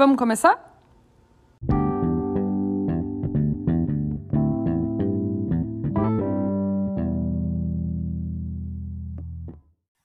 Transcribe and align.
Vamos 0.00 0.16
começar? 0.16 0.56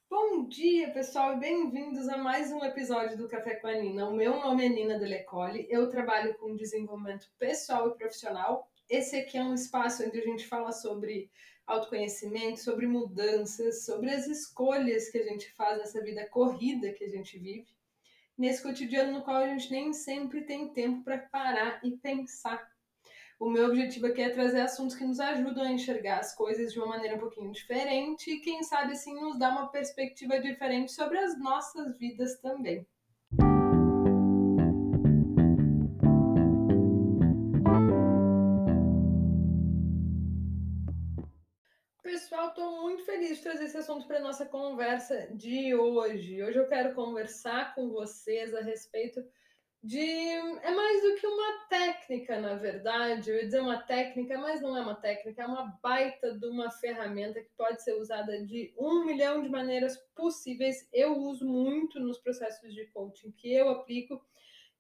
Bom 0.10 0.50
dia, 0.50 0.92
pessoal, 0.92 1.36
e 1.36 1.40
bem-vindos 1.40 2.10
a 2.10 2.18
mais 2.18 2.52
um 2.52 2.62
episódio 2.66 3.18
do 3.18 3.30
Café 3.30 3.56
com 3.56 3.68
a 3.68 3.76
Nina. 3.76 4.10
O 4.10 4.14
meu 4.14 4.38
nome 4.38 4.66
é 4.66 4.68
Nina 4.68 5.00
Delecole, 5.00 5.66
eu 5.70 5.90
trabalho 5.90 6.38
com 6.40 6.58
desenvolvimento 6.58 7.32
pessoal 7.40 7.88
e 7.88 7.96
profissional. 7.96 8.70
Esse 8.90 9.16
aqui 9.16 9.38
é 9.38 9.44
um 9.46 9.54
espaço 9.54 10.06
onde 10.06 10.20
a 10.20 10.26
gente 10.26 10.46
fala 10.46 10.74
sobre 10.74 11.32
autoconhecimento, 11.66 12.60
sobre 12.60 12.86
mudanças, 12.86 13.86
sobre 13.86 14.10
as 14.10 14.28
escolhas 14.28 15.08
que 15.08 15.20
a 15.20 15.24
gente 15.24 15.50
faz 15.54 15.78
nessa 15.78 16.02
vida 16.02 16.28
corrida 16.28 16.92
que 16.92 17.06
a 17.06 17.10
gente 17.10 17.40
vive, 17.40 17.75
nesse 18.38 18.62
cotidiano 18.62 19.14
no 19.14 19.24
qual 19.24 19.38
a 19.38 19.48
gente 19.48 19.72
nem 19.72 19.94
sempre 19.94 20.42
tem 20.42 20.74
tempo 20.74 21.04
para 21.04 21.18
parar 21.18 21.80
e 21.84 21.92
pensar. 21.98 22.66
O 23.40 23.50
meu 23.50 23.68
objetivo 23.68 24.08
aqui 24.08 24.22
é 24.22 24.30
trazer 24.30 24.62
assuntos 24.62 24.96
que 24.96 25.04
nos 25.04 25.20
ajudam 25.20 25.64
a 25.64 25.72
enxergar 25.72 26.20
as 26.20 26.34
coisas 26.34 26.72
de 26.72 26.80
uma 26.80 26.88
maneira 26.88 27.18
um 27.18 27.20
pouquinho 27.20 27.52
diferente 27.52 28.32
e, 28.32 28.40
quem 28.40 28.64
sabe, 28.64 28.94
assim, 28.94 29.14
nos 29.14 29.38
dá 29.38 29.50
uma 29.50 29.68
perspectiva 29.68 30.40
diferente 30.40 30.94
sobre 30.94 31.18
as 31.18 31.38
nossas 31.38 31.98
vidas 31.98 32.40
também. 32.40 32.88
Feliz 43.06 43.38
de 43.38 43.44
trazer 43.44 43.66
esse 43.66 43.78
assunto 43.78 44.08
para 44.08 44.18
a 44.18 44.22
nossa 44.22 44.46
conversa 44.46 45.28
de 45.32 45.76
hoje. 45.76 46.42
Hoje 46.42 46.58
eu 46.58 46.68
quero 46.68 46.96
conversar 46.96 47.76
com 47.76 47.92
vocês 47.92 48.54
a 48.54 48.62
respeito 48.62 49.24
de. 49.82 50.00
É 50.00 50.72
mais 50.72 51.04
do 51.04 51.16
que 51.16 51.28
uma 51.28 51.68
técnica, 51.70 52.40
na 52.42 52.56
verdade. 52.56 53.30
Eu 53.30 53.36
ia 53.36 53.46
dizer 53.46 53.62
uma 53.62 53.78
técnica, 53.78 54.40
mas 54.40 54.60
não 54.60 54.76
é 54.76 54.82
uma 54.82 54.96
técnica, 54.96 55.44
é 55.44 55.46
uma 55.46 55.78
baita 55.84 56.34
de 56.34 56.48
uma 56.48 56.72
ferramenta 56.72 57.40
que 57.42 57.52
pode 57.56 57.84
ser 57.84 57.94
usada 57.94 58.44
de 58.44 58.74
um 58.76 59.06
milhão 59.06 59.44
de 59.44 59.50
maneiras 59.50 59.98
possíveis. 60.16 60.90
Eu 60.92 61.16
uso 61.16 61.48
muito 61.48 62.00
nos 62.00 62.18
processos 62.18 62.74
de 62.74 62.88
coaching 62.88 63.32
que 63.32 63.54
eu 63.54 63.70
aplico. 63.70 64.20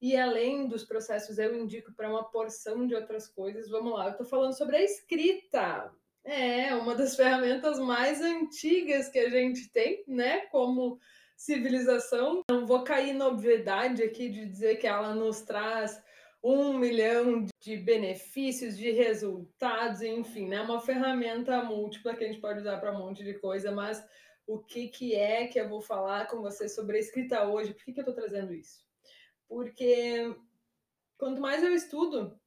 E 0.02 0.18
além 0.18 0.68
dos 0.68 0.84
processos, 0.84 1.38
eu 1.38 1.56
indico 1.56 1.94
para 1.94 2.10
uma 2.10 2.24
porção 2.24 2.88
de 2.88 2.96
outras 2.96 3.28
coisas. 3.28 3.70
Vamos 3.70 3.94
lá, 3.94 4.06
eu 4.06 4.12
estou 4.12 4.26
falando 4.26 4.58
sobre 4.58 4.78
a 4.78 4.84
escrita. 4.84 5.94
É, 6.26 6.74
uma 6.74 6.96
das 6.96 7.16
ferramentas 7.16 7.80
mais 7.80 8.20
antigas 8.20 9.08
que 9.08 9.20
a 9.20 9.30
gente 9.30 9.70
tem, 9.70 10.04
né, 10.08 10.42
como 10.48 11.00
civilização. 11.38 12.44
Não 12.50 12.66
vou 12.66 12.84
cair 12.84 13.14
na 13.14 13.28
obviedade 13.28 14.02
aqui 14.04 14.30
de 14.30 14.46
dizer 14.46 14.78
que 14.78 14.88
ela 14.88 15.14
nos 15.14 15.42
traz 15.42 16.04
um 16.44 16.78
milhão 16.78 17.46
de 17.60 17.76
benefícios, 17.78 18.78
de 18.78 18.92
resultados, 18.92 20.02
enfim, 20.02 20.48
né? 20.48 20.62
Uma 20.62 20.80
ferramenta 20.80 21.64
múltipla 21.64 22.16
que 22.16 22.24
a 22.24 22.28
gente 22.28 22.40
pode 22.40 22.60
usar 22.60 22.78
para 22.78 22.92
um 22.92 23.00
monte 23.00 23.24
de 23.24 23.34
coisa, 23.34 23.72
mas 23.72 24.06
o 24.46 24.60
que, 24.60 24.88
que 24.88 25.16
é 25.16 25.48
que 25.48 25.60
eu 25.60 25.68
vou 25.68 25.82
falar 25.82 26.28
com 26.28 26.42
você 26.42 26.70
sobre 26.70 26.98
a 26.98 27.00
escrita 27.00 27.48
hoje? 27.48 27.74
Por 27.74 27.84
que, 27.84 27.94
que 27.94 28.00
eu 28.00 28.04
estou 28.04 28.14
trazendo 28.14 28.54
isso? 28.54 28.86
Porque 29.48 30.36
quanto 31.18 31.42
mais 31.42 31.64
eu 31.64 31.74
estudo, 31.74 32.40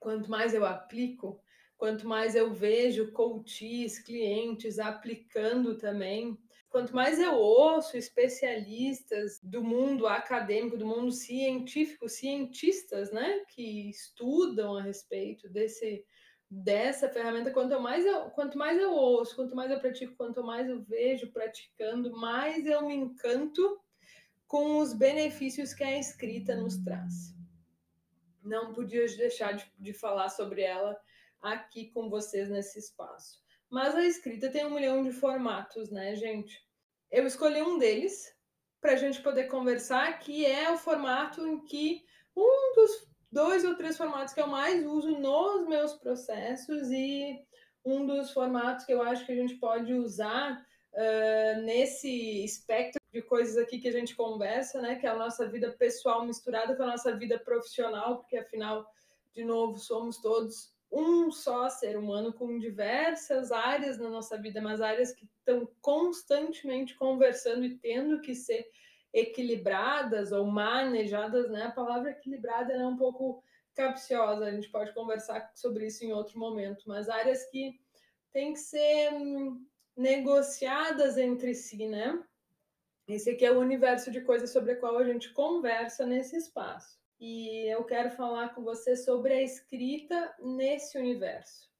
quanto 0.00 0.28
mais 0.28 0.52
eu 0.52 0.66
aplico, 0.66 1.40
quanto 1.76 2.06
mais 2.06 2.34
eu 2.34 2.52
vejo 2.52 3.12
coaches, 3.12 3.98
clientes 3.98 4.78
aplicando 4.78 5.76
também, 5.76 6.38
quanto 6.70 6.94
mais 6.94 7.20
eu 7.20 7.34
ouço 7.34 7.96
especialistas 7.96 9.38
do 9.42 9.62
mundo 9.62 10.06
acadêmico, 10.06 10.76
do 10.76 10.86
mundo 10.86 11.12
científico, 11.12 12.08
cientistas, 12.08 13.12
né, 13.12 13.40
que 13.48 13.90
estudam 13.90 14.76
a 14.76 14.82
respeito 14.82 15.48
desse 15.48 16.04
dessa 16.54 17.08
ferramenta, 17.08 17.50
quanto 17.50 17.80
mais 17.80 18.04
eu, 18.04 18.28
quanto 18.32 18.58
mais 18.58 18.78
eu 18.78 18.92
ouço, 18.92 19.34
quanto 19.34 19.56
mais 19.56 19.70
eu 19.70 19.80
pratico, 19.80 20.14
quanto 20.16 20.44
mais 20.44 20.68
eu 20.68 20.82
vejo 20.82 21.32
praticando, 21.32 22.14
mais 22.14 22.66
eu 22.66 22.86
me 22.86 22.94
encanto 22.94 23.80
com 24.46 24.78
os 24.78 24.92
benefícios 24.92 25.72
que 25.72 25.82
a 25.82 25.98
escrita 25.98 26.54
nos 26.54 26.76
traz. 26.76 27.34
Não 28.42 28.74
podia 28.74 29.06
deixar 29.16 29.52
de, 29.52 29.64
de 29.78 29.94
falar 29.94 30.28
sobre 30.28 30.60
ela 30.60 30.94
aqui 31.42 31.90
com 31.90 32.08
vocês 32.08 32.48
nesse 32.48 32.78
espaço. 32.78 33.42
Mas 33.68 33.94
a 33.94 34.04
escrita 34.04 34.50
tem 34.50 34.64
um 34.64 34.74
milhão 34.74 35.02
de 35.02 35.10
formatos, 35.12 35.90
né, 35.90 36.14
gente? 36.14 36.62
Eu 37.10 37.26
escolhi 37.26 37.60
um 37.60 37.78
deles 37.78 38.34
para 38.80 38.92
a 38.92 38.96
gente 38.96 39.22
poder 39.22 39.44
conversar, 39.44 40.18
que 40.18 40.46
é 40.46 40.70
o 40.70 40.76
formato 40.76 41.46
em 41.46 41.64
que 41.64 42.04
um 42.36 42.74
dos 42.74 43.08
dois 43.30 43.64
ou 43.64 43.74
três 43.74 43.96
formatos 43.96 44.34
que 44.34 44.40
eu 44.40 44.46
mais 44.46 44.84
uso 44.84 45.18
nos 45.18 45.66
meus 45.66 45.94
processos 45.94 46.90
e 46.90 47.40
um 47.84 48.06
dos 48.06 48.30
formatos 48.30 48.84
que 48.84 48.92
eu 48.92 49.02
acho 49.02 49.24
que 49.24 49.32
a 49.32 49.36
gente 49.36 49.54
pode 49.56 49.92
usar 49.94 50.64
uh, 50.92 51.62
nesse 51.62 52.44
espectro 52.44 53.00
de 53.12 53.22
coisas 53.22 53.56
aqui 53.56 53.78
que 53.78 53.88
a 53.88 53.92
gente 53.92 54.14
conversa, 54.14 54.80
né? 54.80 54.96
Que 54.96 55.06
é 55.06 55.10
a 55.10 55.16
nossa 55.16 55.48
vida 55.48 55.72
pessoal 55.72 56.24
misturada 56.24 56.76
com 56.76 56.82
a 56.82 56.88
nossa 56.88 57.16
vida 57.16 57.38
profissional, 57.38 58.18
porque 58.18 58.36
afinal, 58.36 58.86
de 59.32 59.44
novo, 59.44 59.78
somos 59.78 60.18
todos 60.18 60.72
um 60.92 61.30
só 61.32 61.70
ser 61.70 61.96
humano 61.96 62.32
com 62.34 62.58
diversas 62.58 63.50
áreas 63.50 63.98
na 63.98 64.10
nossa 64.10 64.36
vida, 64.36 64.60
mas 64.60 64.82
áreas 64.82 65.12
que 65.12 65.26
estão 65.38 65.66
constantemente 65.80 66.94
conversando 66.94 67.64
e 67.64 67.78
tendo 67.78 68.20
que 68.20 68.34
ser 68.34 68.68
equilibradas 69.12 70.32
ou 70.32 70.46
manejadas, 70.46 71.50
né? 71.50 71.64
A 71.64 71.72
palavra 71.72 72.10
equilibrada 72.10 72.74
é 72.74 72.86
um 72.86 72.96
pouco 72.96 73.42
capciosa, 73.74 74.44
a 74.44 74.50
gente 74.50 74.70
pode 74.70 74.92
conversar 74.92 75.50
sobre 75.54 75.86
isso 75.86 76.04
em 76.04 76.12
outro 76.12 76.38
momento, 76.38 76.84
mas 76.86 77.08
áreas 77.08 77.44
que 77.50 77.80
têm 78.30 78.52
que 78.52 78.58
ser 78.58 79.14
hum, 79.14 79.66
negociadas 79.96 81.16
entre 81.16 81.54
si, 81.54 81.86
né? 81.86 82.22
Esse 83.08 83.30
aqui 83.30 83.44
é 83.44 83.50
o 83.50 83.60
universo 83.60 84.10
de 84.10 84.20
coisas 84.20 84.50
sobre 84.50 84.72
a 84.72 84.76
qual 84.76 84.98
a 84.98 85.04
gente 85.04 85.32
conversa 85.32 86.06
nesse 86.06 86.36
espaço 86.36 87.01
e 87.22 87.72
eu 87.72 87.84
quero 87.84 88.10
falar 88.10 88.52
com 88.52 88.64
você 88.64 88.96
sobre 88.96 89.32
a 89.32 89.40
escrita 89.40 90.34
nesse 90.40 90.98
universo. 90.98 91.70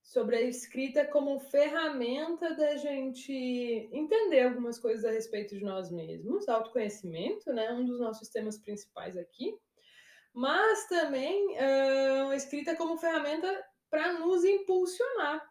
Sobre 0.00 0.36
a 0.36 0.42
escrita 0.42 1.04
como 1.04 1.40
ferramenta 1.40 2.54
da 2.54 2.76
gente 2.76 3.32
entender 3.90 4.42
algumas 4.42 4.78
coisas 4.78 5.04
a 5.04 5.10
respeito 5.10 5.56
de 5.58 5.64
nós 5.64 5.90
mesmos, 5.90 6.48
autoconhecimento, 6.48 7.52
né? 7.52 7.72
Um 7.72 7.84
dos 7.84 7.98
nossos 7.98 8.28
temas 8.28 8.56
principais 8.56 9.16
aqui. 9.16 9.58
Mas 10.32 10.86
também 10.86 11.56
uh, 11.56 12.28
a 12.30 12.36
escrita 12.36 12.76
como 12.76 12.96
ferramenta 12.96 13.66
para 13.90 14.12
nos 14.12 14.44
impulsionar, 14.44 15.44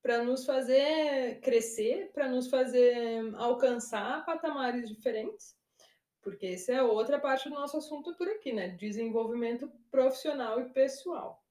para 0.00 0.22
nos 0.22 0.46
fazer 0.46 1.40
crescer, 1.40 2.12
para 2.12 2.28
nos 2.28 2.48
fazer 2.48 3.34
alcançar 3.34 4.24
patamares 4.24 4.88
diferentes 4.88 5.57
porque 6.22 6.46
essa 6.46 6.72
é 6.72 6.82
outra 6.82 7.18
parte 7.18 7.48
do 7.48 7.54
nosso 7.54 7.76
assunto 7.76 8.14
por 8.14 8.28
aqui, 8.28 8.52
né? 8.52 8.68
Desenvolvimento 8.68 9.70
profissional 9.90 10.60
e 10.60 10.68
pessoal. 10.70 11.42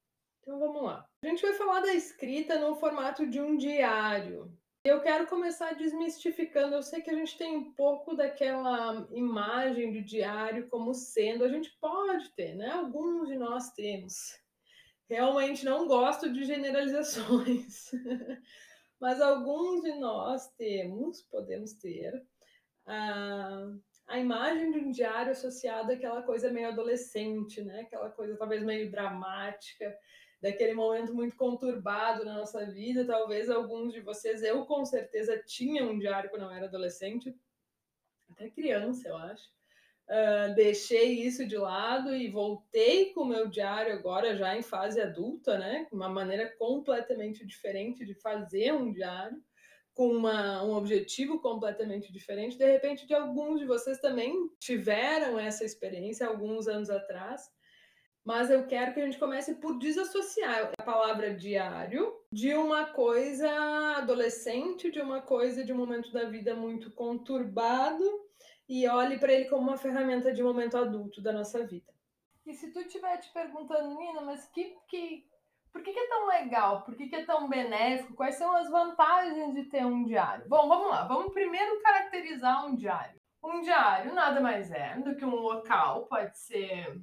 Então 0.41 0.59
vamos 0.59 0.83
lá. 0.83 1.05
A 1.23 1.27
gente 1.27 1.41
vai 1.41 1.53
falar 1.53 1.81
da 1.81 1.93
escrita 1.93 2.57
no 2.59 2.75
formato 2.75 3.25
de 3.25 3.41
um 3.41 3.57
diário. 3.57 4.51
Eu 4.83 5.01
quero 5.01 5.27
começar 5.27 5.73
desmistificando. 5.75 6.75
Eu 6.75 6.81
sei 6.81 7.01
que 7.01 7.09
a 7.09 7.13
gente 7.13 7.37
tem 7.37 7.55
um 7.57 7.73
pouco 7.73 8.15
daquela 8.15 9.05
imagem 9.11 9.91
de 9.91 10.01
diário 10.01 10.69
como 10.69 10.93
sendo, 10.93 11.43
a 11.43 11.49
gente 11.49 11.75
pode 11.81 12.29
ter, 12.29 12.55
né? 12.55 12.69
Alguns 12.69 13.27
de 13.27 13.35
nós 13.35 13.73
temos. 13.73 14.39
Realmente 15.09 15.65
não 15.65 15.87
gosto 15.87 16.31
de 16.31 16.43
generalizações, 16.45 17.91
mas 18.99 19.21
alguns 19.21 19.81
de 19.81 19.93
nós 19.99 20.49
temos, 20.55 21.21
podemos 21.23 21.73
ter, 21.73 22.25
ah, 22.85 23.69
a 24.07 24.17
imagem 24.17 24.71
de 24.71 24.79
um 24.79 24.91
diário 24.91 25.33
associada 25.33 25.93
àquela 25.93 26.21
coisa 26.21 26.49
meio 26.49 26.69
adolescente, 26.69 27.61
né? 27.61 27.81
Aquela 27.81 28.09
coisa 28.09 28.37
talvez 28.37 28.63
meio 28.63 28.89
dramática, 28.89 29.97
daquele 30.41 30.73
momento 30.73 31.13
muito 31.13 31.35
conturbado 31.35 32.23
na 32.23 32.35
nossa 32.35 32.65
vida. 32.65 33.05
Talvez 33.05 33.49
alguns 33.49 33.93
de 33.93 33.99
vocês, 33.99 34.41
eu 34.43 34.65
com 34.65 34.85
certeza 34.85 35.37
tinha 35.45 35.83
um 35.83 35.99
diário 35.99 36.29
quando 36.29 36.43
eu 36.43 36.51
era 36.51 36.67
adolescente, 36.67 37.35
até 38.31 38.49
criança, 38.49 39.09
eu 39.09 39.17
acho. 39.17 39.45
Uh, 40.09 40.55
deixei 40.55 41.19
isso 41.25 41.45
de 41.45 41.57
lado 41.57 42.15
e 42.15 42.29
voltei 42.29 43.11
com 43.11 43.23
o 43.23 43.27
meu 43.27 43.47
diário 43.49 43.93
agora 43.93 44.37
já 44.37 44.55
em 44.55 44.61
fase 44.61 45.01
adulta, 45.01 45.57
né? 45.57 45.85
Uma 45.91 46.07
maneira 46.07 46.49
completamente 46.57 47.45
diferente 47.45 48.05
de 48.05 48.13
fazer 48.13 48.71
um 48.71 48.89
diário 48.89 49.43
com 49.97 50.09
uma, 50.09 50.63
um 50.63 50.75
objetivo 50.75 51.39
completamente 51.39 52.13
diferente. 52.13 52.55
De 52.55 52.71
repente, 52.71 53.07
de 53.07 53.15
alguns 53.15 53.59
de 53.59 53.65
vocês 53.65 53.97
também 53.97 54.47
tiveram 54.59 55.39
essa 55.39 55.65
experiência 55.65 56.27
alguns 56.27 56.67
anos 56.67 56.91
atrás. 56.91 57.49
Mas 58.23 58.51
eu 58.51 58.67
quero 58.67 58.93
que 58.93 58.99
a 58.99 59.05
gente 59.05 59.17
comece 59.17 59.55
por 59.55 59.79
desassociar 59.79 60.71
a 60.77 60.83
palavra 60.83 61.33
diário 61.33 62.13
de 62.31 62.53
uma 62.53 62.85
coisa 62.85 63.49
adolescente, 63.97 64.91
de 64.91 65.01
uma 65.01 65.19
coisa 65.19 65.63
de 65.63 65.73
um 65.73 65.77
momento 65.77 66.11
da 66.11 66.25
vida 66.25 66.53
muito 66.53 66.91
conturbado 66.91 68.03
e 68.69 68.87
olhe 68.87 69.17
para 69.17 69.33
ele 69.33 69.45
como 69.45 69.63
uma 69.63 69.77
ferramenta 69.77 70.31
de 70.31 70.43
momento 70.43 70.77
adulto 70.77 71.21
da 71.21 71.33
nossa 71.33 71.65
vida. 71.65 71.91
E 72.45 72.53
se 72.53 72.71
tu 72.71 72.81
estiver 72.81 73.17
te 73.17 73.33
perguntando, 73.33 73.97
Nina, 73.97 74.21
mas 74.21 74.45
que, 74.49 74.75
que, 74.87 75.25
por 75.77 75.83
que, 75.83 75.93
que 75.93 75.99
é 75.99 76.07
tão 76.07 76.25
legal? 76.25 76.81
Por 76.81 76.95
que, 76.95 77.07
que 77.07 77.15
é 77.15 77.23
tão 77.23 77.47
benéfico? 77.47 78.15
Quais 78.15 78.35
são 78.35 78.55
as 78.55 78.67
vantagens 78.67 79.53
de 79.53 79.65
ter 79.65 79.85
um 79.85 80.03
diário? 80.03 80.49
Bom, 80.49 80.67
vamos 80.67 80.89
lá. 80.89 81.03
Vamos 81.05 81.31
primeiro 81.31 81.79
caracterizar 81.81 82.65
um 82.65 82.75
diário. 82.75 83.21
Um 83.43 83.61
diário 83.61 84.11
nada 84.15 84.41
mais 84.41 84.71
é 84.71 84.97
do 84.97 85.15
que 85.15 85.23
um 85.23 85.35
local, 85.35 86.07
pode 86.07 86.35
ser 86.35 86.99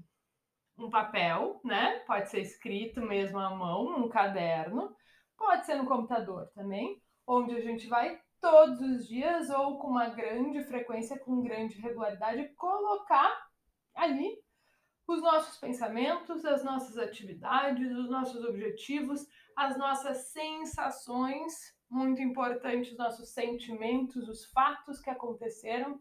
um 0.76 0.91
papel, 0.91 1.61
né? 1.62 2.00
Pode 2.00 2.29
ser 2.29 2.41
escrito 2.41 3.00
mesmo 3.00 3.38
à 3.38 3.50
mão, 3.50 3.97
num 3.97 4.09
caderno, 4.09 4.93
pode 5.38 5.65
ser 5.65 5.77
no 5.77 5.87
computador 5.87 6.50
também, 6.53 7.00
onde 7.25 7.55
a 7.55 7.61
gente 7.61 7.87
vai 7.87 8.20
todos 8.41 8.81
os 8.81 9.06
dias 9.06 9.50
ou 9.50 9.79
com 9.79 9.87
uma 9.87 10.09
grande 10.09 10.65
frequência, 10.65 11.17
com 11.20 11.43
grande 11.43 11.81
regularidade, 11.81 12.53
colocar 12.56 13.32
ali 13.94 14.37
os 15.06 15.21
nossos 15.21 15.59
pensamentos, 15.59 16.45
as 16.45 16.65
nossas 16.65 16.97
atividades, 16.99 17.91
os 17.93 18.09
nossos 18.09 18.45
objetivos, 18.45 19.27
as 19.56 19.77
nossas 19.77 20.29
sensações, 20.33 21.53
muito 21.91 22.23
importante, 22.23 22.91
os 22.91 22.99
nossos 22.99 23.33
sentimentos, 23.33 24.29
os 24.29 24.47
fatos 24.47 25.01
que 25.01 25.11
aconteceram. 25.11 26.01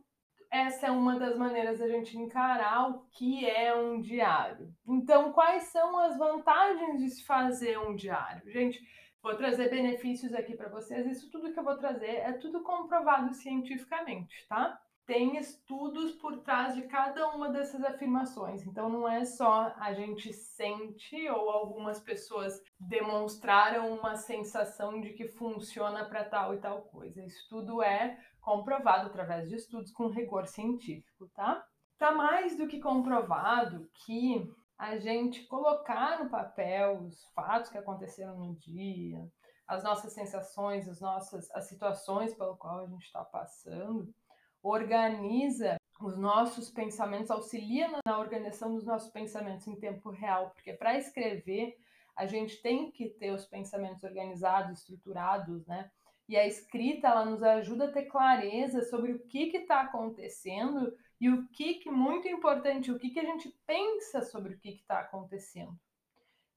Essa 0.52 0.88
é 0.88 0.92
uma 0.92 1.20
das 1.20 1.38
maneiras 1.38 1.80
da 1.80 1.88
gente 1.88 2.18
encarar 2.18 2.90
o 2.90 3.06
que 3.10 3.50
é 3.50 3.76
um 3.76 4.00
diário. 4.00 4.74
Então, 4.88 5.34
quais 5.34 5.64
são 5.66 5.98
as 5.98 6.18
vantagens 6.18 7.00
de 7.00 7.10
se 7.10 7.26
fazer 7.26 7.80
um 7.80 7.96
diário? 7.96 8.50
Gente, 8.52 8.80
Vou 9.24 9.38
trazer 9.38 9.70
benefícios 9.70 10.34
aqui 10.34 10.54
para 10.54 10.68
vocês. 10.68 11.08
Isso 11.08 11.32
tudo 11.32 11.54
que 11.54 11.58
eu 11.58 11.64
vou 11.64 11.78
trazer 11.78 12.08
é 12.08 12.34
tudo 12.34 12.62
comprovado 12.62 13.34
cientificamente, 13.34 14.46
tá? 14.50 14.78
Tem 15.06 15.38
estudos 15.38 16.14
por 16.14 16.40
trás 16.40 16.76
de 16.76 16.84
cada 16.84 17.30
uma 17.30 17.50
dessas 17.50 17.84
afirmações. 17.84 18.66
Então 18.66 18.90
não 18.90 19.08
é 19.08 19.26
só 19.26 19.74
a 19.78 19.94
gente 19.94 20.32
sente 20.32 21.30
ou 21.30 21.50
algumas 21.50 22.00
pessoas 22.00 22.62
demonstraram 22.80 23.94
uma 23.94 24.16
sensação 24.16 25.02
de 25.02 25.12
que 25.12 25.28
funciona 25.28 26.06
para 26.06 26.24
tal 26.24 26.54
e 26.54 26.58
tal 26.60 26.84
coisa. 26.84 27.22
Isso 27.22 27.46
tudo 27.50 27.84
é 27.84 28.18
comprovado 28.40 29.08
através 29.08 29.50
de 29.50 29.56
estudos 29.56 29.92
com 29.92 30.08
rigor 30.08 30.48
científico, 30.48 31.30
tá? 31.34 31.66
Tá 31.98 32.12
mais 32.12 32.58
do 32.58 32.68
que 32.68 32.80
comprovado 32.80 33.90
que 34.06 34.50
a 34.78 34.98
gente 34.98 35.46
colocar 35.48 36.24
no 36.24 36.30
papel 36.30 37.04
os 37.04 37.26
fatos 37.34 37.70
que 37.70 37.78
aconteceram 37.78 38.38
no 38.38 38.56
dia, 38.56 39.26
as 39.68 39.84
nossas 39.84 40.14
sensações, 40.14 40.90
as 40.90 41.00
nossas 41.00 41.50
as 41.52 41.68
situações 41.68 42.34
pelo 42.34 42.58
qual 42.58 42.80
a 42.80 42.88
gente 42.88 43.06
está 43.06 43.24
passando, 43.24 44.14
organiza 44.64 45.78
os 46.02 46.18
nossos 46.18 46.72
pensamentos, 46.72 47.30
auxilia 47.30 47.90
na 48.06 48.18
organização 48.18 48.74
dos 48.74 48.86
nossos 48.86 49.12
pensamentos 49.12 49.68
em 49.68 49.76
tempo 49.76 50.10
real, 50.10 50.52
porque 50.52 50.74
para 50.74 50.98
escrever 50.98 51.78
a 52.16 52.26
gente 52.26 52.62
tem 52.62 52.90
que 52.92 53.10
ter 53.10 53.32
os 53.32 53.46
pensamentos 53.46 54.04
organizados, 54.04 54.80
estruturados, 54.80 55.66
né? 55.68 55.92
E 56.30 56.38
a 56.38 56.48
escrita 56.48 57.08
ela 57.08 57.26
nos 57.26 57.44
ajuda 57.44 57.86
a 57.86 57.92
ter 57.92 58.06
clareza 58.06 58.84
sobre 58.84 59.12
o 59.12 59.20
que 59.28 59.58
está 59.58 59.82
acontecendo 59.82 60.96
e 61.20 61.30
o 61.30 61.48
que, 61.50 61.76
que 61.76 61.92
muito 61.92 62.28
importante, 62.28 62.92
o 62.92 63.00
que, 63.00 63.10
que 63.10 63.20
a 63.20 63.26
gente 63.26 63.54
pensa 63.66 64.22
sobre 64.22 64.54
o 64.54 64.58
que 64.58 64.70
está 64.70 65.00
acontecendo. 65.00 65.78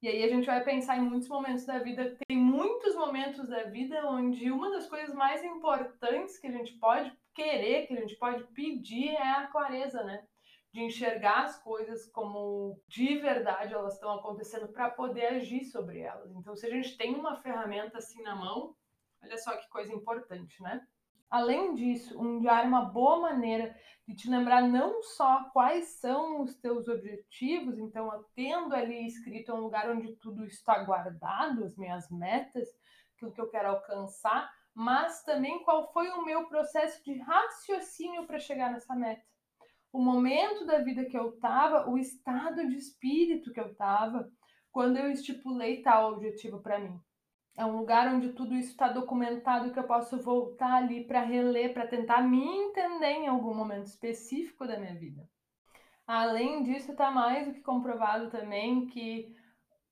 E 0.01 0.09
aí 0.09 0.23
a 0.23 0.29
gente 0.29 0.47
vai 0.47 0.63
pensar 0.63 0.99
em 0.99 1.03
muitos 1.03 1.29
momentos 1.29 1.65
da 1.65 1.79
vida. 1.79 2.17
Tem 2.29 2.37
muitos 2.37 2.95
momentos 2.95 3.49
da 3.49 3.65
vida 3.65 4.07
onde 4.09 4.51
uma 4.53 4.71
das 4.71 4.87
coisas 4.87 5.15
mais 5.15 5.43
importantes 5.43 6.39
que 6.39 6.47
a 6.47 6.53
gente 6.53 6.75
pode 6.75 7.13
querer, 7.37 7.87
que 7.87 7.93
a 7.95 8.01
gente 8.01 8.17
pode 8.17 8.43
pedir 8.49 9.11
é 9.11 9.33
a 9.33 9.47
clareza, 9.47 10.03
né? 10.03 10.27
De 10.73 10.83
enxergar 10.83 11.45
as 11.45 11.63
coisas 11.63 12.11
como 12.11 12.81
de 12.89 13.19
verdade 13.19 13.75
elas 13.75 13.95
estão 13.95 14.11
acontecendo 14.13 14.69
para 14.69 14.91
poder 14.91 15.27
agir 15.27 15.65
sobre 15.65 16.01
elas. 16.01 16.35
Então, 16.35 16.57
se 16.57 16.67
a 16.67 16.71
gente 16.71 16.97
tem 16.97 17.15
uma 17.15 17.37
ferramenta 17.37 17.99
assim 17.99 18.23
na 18.23 18.35
mão, 18.35 18.75
olha 19.23 19.39
só 19.39 19.57
que 19.57 19.69
coisa 19.69 19.93
importante, 19.93 20.61
né? 20.63 20.85
Além 21.29 21.75
disso, 21.75 22.19
um 22.21 22.39
diário 22.39 22.67
é 22.67 22.69
uma 22.69 22.85
boa 22.85 23.21
maneira 23.21 23.77
de 24.07 24.15
te 24.15 24.31
lembrar 24.31 24.63
não 24.63 25.03
só 25.03 25.51
quais 25.53 25.99
são 26.01 26.41
os 26.43 26.55
teus 26.55 26.87
objetivos, 26.87 27.79
então, 27.79 28.09
tendo 28.35 28.75
ali 28.75 29.07
escrito 29.07 29.53
um 29.53 29.61
lugar 29.61 29.91
onde 29.91 30.15
tudo 30.17 30.45
está 30.45 30.85
guardado, 30.85 31.65
as 31.65 31.77
minhas 31.77 32.09
metas, 32.11 32.69
aquilo 33.17 33.33
que 33.33 33.41
eu 33.41 33.51
quero 33.51 33.71
alcançar, 33.71 34.49
mas 34.77 35.23
também 35.23 35.65
qual 35.65 35.91
foi 35.91 36.11
o 36.11 36.23
meu 36.23 36.47
processo 36.49 37.03
de 37.03 37.17
raciocínio 37.19 38.27
para 38.27 38.39
chegar 38.39 38.71
nessa 38.71 38.95
meta. 38.95 39.25
O 39.91 39.99
momento 39.99 40.67
da 40.67 40.83
vida 40.83 41.07
que 41.07 41.17
eu 41.17 41.31
estava, 41.31 41.89
o 41.89 41.97
estado 41.97 42.69
de 42.69 42.77
espírito 42.77 43.55
que 43.55 43.59
eu 43.59 43.69
estava, 43.69 44.31
quando 44.71 44.99
eu 44.99 45.11
estipulei 45.11 45.81
tal 45.81 46.13
objetivo 46.13 46.61
para 46.61 46.79
mim. 46.79 47.01
É 47.57 47.65
um 47.65 47.79
lugar 47.79 48.13
onde 48.15 48.35
tudo 48.35 48.55
isso 48.55 48.73
está 48.73 48.89
documentado 48.89 49.73
que 49.73 49.79
eu 49.79 49.85
posso 49.85 50.21
voltar 50.21 50.75
ali 50.75 51.07
para 51.07 51.23
reler, 51.23 51.73
para 51.73 51.87
tentar 51.87 52.21
me 52.21 52.45
entender 52.47 53.13
em 53.13 53.29
algum 53.29 53.55
momento 53.55 53.87
específico 53.87 54.67
da 54.67 54.79
minha 54.79 54.95
vida. 54.95 55.27
Além 56.07 56.63
disso, 56.63 56.93
está 56.93 57.11
mais 57.11 57.47
do 57.47 57.55
que 57.55 57.63
comprovado 57.63 58.29
também 58.29 58.87
que 58.89 59.35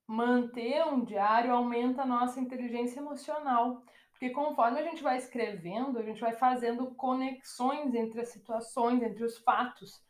manter 0.05 0.85
um 0.85 1.03
diário 1.03 1.51
aumenta 1.51 2.03
a 2.03 2.05
nossa 2.05 2.39
inteligência 2.39 2.99
emocional. 2.99 3.83
Porque 4.15 4.29
conforme 4.29 4.79
a 4.79 4.83
gente 4.83 5.03
vai 5.03 5.17
escrevendo, 5.17 5.99
a 5.99 6.01
gente 6.01 6.21
vai 6.21 6.31
fazendo 6.31 6.95
conexões 6.95 7.93
entre 7.93 8.21
as 8.21 8.29
situações, 8.29 9.03
entre 9.03 9.25
os 9.25 9.37
fatos. 9.39 10.01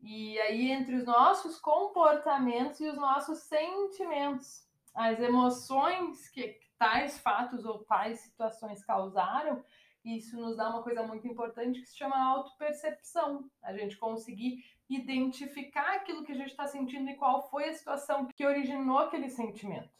E 0.00 0.40
aí, 0.40 0.70
entre 0.70 0.96
os 0.96 1.04
nossos 1.04 1.60
comportamentos 1.60 2.80
e 2.80 2.88
os 2.88 2.96
nossos 2.96 3.40
sentimentos. 3.40 4.66
As 4.94 5.20
emoções 5.20 6.26
que, 6.30 6.58
tais 6.78 7.18
fatos 7.18 7.66
ou 7.66 7.84
tais 7.84 8.20
situações 8.20 8.82
causaram, 8.82 9.62
isso 10.02 10.40
nos 10.40 10.56
dá 10.56 10.70
uma 10.70 10.82
coisa 10.82 11.02
muito 11.02 11.28
importante 11.28 11.80
que 11.80 11.86
se 11.86 11.98
chama 11.98 12.16
autopercepção. 12.16 13.44
A 13.62 13.74
gente 13.74 13.98
conseguir 13.98 14.64
identificar 14.88 15.96
aquilo 15.96 16.24
que 16.24 16.32
a 16.32 16.36
gente 16.36 16.50
está 16.50 16.66
sentindo 16.66 17.10
e 17.10 17.16
qual 17.16 17.50
foi 17.50 17.68
a 17.68 17.74
situação 17.74 18.26
que 18.34 18.46
originou 18.46 18.98
aquele 18.98 19.28
sentimento. 19.28 19.90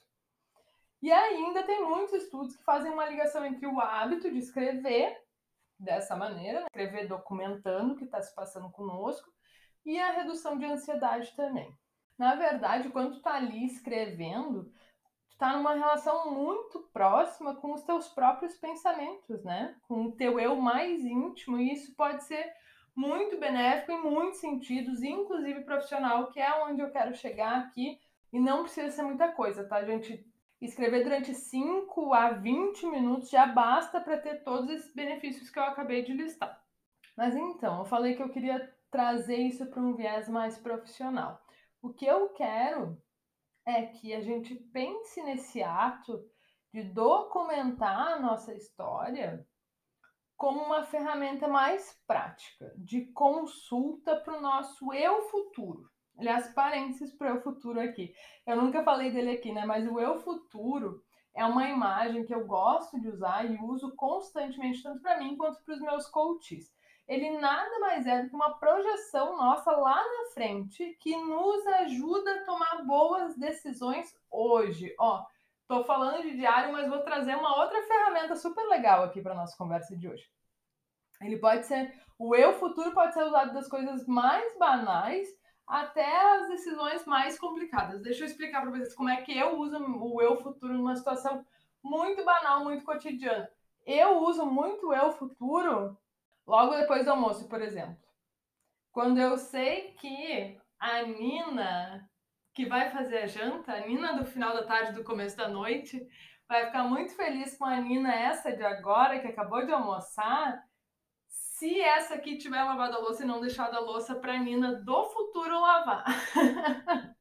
E 1.02 1.10
ainda 1.10 1.62
tem 1.62 1.82
muitos 1.84 2.12
estudos 2.14 2.56
que 2.56 2.64
fazem 2.64 2.92
uma 2.92 3.06
ligação 3.06 3.44
entre 3.44 3.66
o 3.66 3.80
hábito 3.80 4.30
de 4.30 4.38
escrever 4.38 5.16
dessa 5.78 6.14
maneira, 6.14 6.60
né? 6.60 6.66
escrever 6.66 7.08
documentando 7.08 7.94
o 7.94 7.96
que 7.96 8.04
está 8.04 8.20
se 8.20 8.34
passando 8.34 8.70
conosco, 8.70 9.32
e 9.84 9.98
a 9.98 10.12
redução 10.12 10.58
de 10.58 10.66
ansiedade 10.66 11.34
também. 11.34 11.74
Na 12.18 12.34
verdade, 12.34 12.90
quando 12.90 13.12
tu 13.12 13.16
está 13.16 13.34
ali 13.34 13.64
escrevendo, 13.64 14.70
está 15.30 15.56
numa 15.56 15.72
relação 15.72 16.30
muito 16.30 16.80
próxima 16.92 17.56
com 17.56 17.72
os 17.72 17.82
teus 17.82 18.08
próprios 18.08 18.58
pensamentos, 18.58 19.42
né? 19.42 19.74
Com 19.88 20.04
o 20.04 20.12
teu 20.12 20.38
eu 20.38 20.54
mais 20.56 21.02
íntimo, 21.02 21.58
e 21.58 21.72
isso 21.72 21.96
pode 21.96 22.24
ser 22.24 22.52
muito 22.94 23.38
benéfico 23.38 23.92
em 23.92 24.02
muitos 24.02 24.38
sentidos, 24.38 25.02
inclusive 25.02 25.62
profissional, 25.62 26.30
que 26.30 26.38
é 26.38 26.62
onde 26.62 26.82
eu 26.82 26.90
quero 26.90 27.14
chegar 27.14 27.58
aqui, 27.58 27.98
e 28.30 28.38
não 28.38 28.64
precisa 28.64 28.90
ser 28.90 29.02
muita 29.02 29.32
coisa, 29.32 29.66
tá, 29.66 29.82
gente? 29.82 30.29
Escrever 30.60 31.02
durante 31.02 31.34
5 31.34 32.12
a 32.12 32.32
20 32.32 32.86
minutos 32.86 33.30
já 33.30 33.46
basta 33.46 34.00
para 34.00 34.18
ter 34.18 34.44
todos 34.44 34.68
esses 34.70 34.94
benefícios 34.94 35.48
que 35.48 35.58
eu 35.58 35.62
acabei 35.62 36.02
de 36.02 36.12
listar. 36.12 36.62
Mas 37.16 37.34
então, 37.34 37.78
eu 37.78 37.84
falei 37.86 38.14
que 38.14 38.22
eu 38.22 38.28
queria 38.28 38.74
trazer 38.90 39.36
isso 39.36 39.66
para 39.66 39.80
um 39.80 39.94
viés 39.94 40.28
mais 40.28 40.58
profissional. 40.58 41.40
O 41.80 41.92
que 41.92 42.04
eu 42.04 42.28
quero 42.30 43.00
é 43.64 43.86
que 43.86 44.12
a 44.12 44.20
gente 44.20 44.54
pense 44.54 45.22
nesse 45.22 45.62
ato 45.62 46.22
de 46.72 46.82
documentar 46.82 48.12
a 48.12 48.20
nossa 48.20 48.54
história 48.54 49.46
como 50.36 50.62
uma 50.62 50.84
ferramenta 50.84 51.46
mais 51.46 52.00
prática 52.06 52.72
de 52.76 53.06
consulta 53.12 54.16
para 54.16 54.38
o 54.38 54.40
nosso 54.40 54.92
eu 54.92 55.22
futuro. 55.28 55.89
Aliás, 56.20 56.52
parênteses 56.54 57.12
para 57.12 57.32
o 57.32 57.36
eu 57.36 57.42
futuro 57.42 57.80
aqui. 57.80 58.14
Eu 58.46 58.56
nunca 58.56 58.84
falei 58.84 59.10
dele 59.10 59.32
aqui, 59.32 59.50
né? 59.50 59.66
Mas 59.66 59.90
o 59.90 59.98
eu 59.98 60.20
futuro 60.20 61.02
é 61.34 61.44
uma 61.44 61.68
imagem 61.68 62.24
que 62.24 62.34
eu 62.34 62.46
gosto 62.46 63.00
de 63.00 63.08
usar 63.08 63.50
e 63.50 63.58
uso 63.58 63.92
constantemente, 63.96 64.82
tanto 64.82 65.00
para 65.00 65.18
mim 65.18 65.36
quanto 65.36 65.60
para 65.64 65.74
os 65.74 65.80
meus 65.80 66.06
coaches 66.06 66.72
ele 67.10 67.28
nada 67.40 67.80
mais 67.80 68.06
é 68.06 68.22
do 68.22 68.28
que 68.28 68.36
uma 68.36 68.56
projeção 68.56 69.36
nossa 69.36 69.72
lá 69.72 69.96
na 69.96 70.32
frente 70.32 70.96
que 71.00 71.16
nos 71.16 71.66
ajuda 71.66 72.32
a 72.32 72.44
tomar 72.44 72.84
boas 72.84 73.36
decisões 73.36 74.14
hoje. 74.30 74.94
Ó, 74.96 75.26
tô 75.66 75.82
falando 75.82 76.22
de 76.22 76.36
diário, 76.36 76.72
mas 76.72 76.88
vou 76.88 77.00
trazer 77.00 77.34
uma 77.34 77.60
outra 77.60 77.82
ferramenta 77.82 78.36
super 78.36 78.64
legal 78.68 79.02
aqui 79.02 79.20
para 79.20 79.34
nossa 79.34 79.56
conversa 79.56 79.96
de 79.96 80.08
hoje. 80.08 80.24
Ele 81.20 81.36
pode 81.36 81.66
ser 81.66 81.92
o 82.16 82.32
eu 82.36 82.52
futuro 82.60 82.92
pode 82.92 83.12
ser 83.12 83.24
usado 83.24 83.54
das 83.54 83.66
coisas 83.66 84.06
mais 84.06 84.56
banais 84.56 85.26
até 85.70 86.34
as 86.34 86.48
decisões 86.48 87.06
mais 87.06 87.38
complicadas. 87.38 88.02
Deixa 88.02 88.24
eu 88.24 88.26
explicar 88.26 88.60
para 88.60 88.72
vocês 88.72 88.92
como 88.94 89.08
é 89.08 89.22
que 89.22 89.38
eu 89.38 89.56
uso 89.56 89.78
o 89.78 90.20
eu 90.20 90.36
futuro 90.36 90.74
numa 90.74 90.96
situação 90.96 91.46
muito 91.82 92.24
banal, 92.24 92.64
muito 92.64 92.84
cotidiana. 92.84 93.48
Eu 93.86 94.18
uso 94.18 94.44
muito 94.44 94.92
eu 94.92 95.12
futuro 95.12 95.96
logo 96.44 96.74
depois 96.74 97.04
do 97.04 97.12
almoço, 97.12 97.48
por 97.48 97.62
exemplo. 97.62 97.96
Quando 98.90 99.20
eu 99.20 99.38
sei 99.38 99.92
que 99.92 100.58
a 100.78 101.02
Nina, 101.02 102.10
que 102.52 102.66
vai 102.66 102.90
fazer 102.90 103.18
a 103.18 103.26
janta, 103.28 103.72
a 103.72 103.86
Nina 103.86 104.14
do 104.14 104.26
final 104.26 104.52
da 104.52 104.64
tarde, 104.64 104.92
do 104.92 105.04
começo 105.04 105.36
da 105.36 105.48
noite, 105.48 106.04
vai 106.48 106.66
ficar 106.66 106.82
muito 106.82 107.14
feliz 107.14 107.56
com 107.56 107.64
a 107.64 107.76
Nina 107.76 108.12
essa 108.12 108.50
de 108.50 108.64
agora, 108.64 109.20
que 109.20 109.28
acabou 109.28 109.64
de 109.64 109.70
almoçar, 109.70 110.60
se 111.60 111.78
essa 111.78 112.14
aqui 112.14 112.38
tiver 112.38 112.64
lavado 112.64 112.96
a 112.96 113.00
louça 113.00 113.22
e 113.22 113.26
não 113.26 113.38
deixado 113.38 113.76
a 113.76 113.80
louça 113.80 114.14
para 114.14 114.32
a 114.32 114.38
Nina 114.38 114.76
do 114.76 115.04
futuro 115.10 115.60
lavar. 115.60 116.06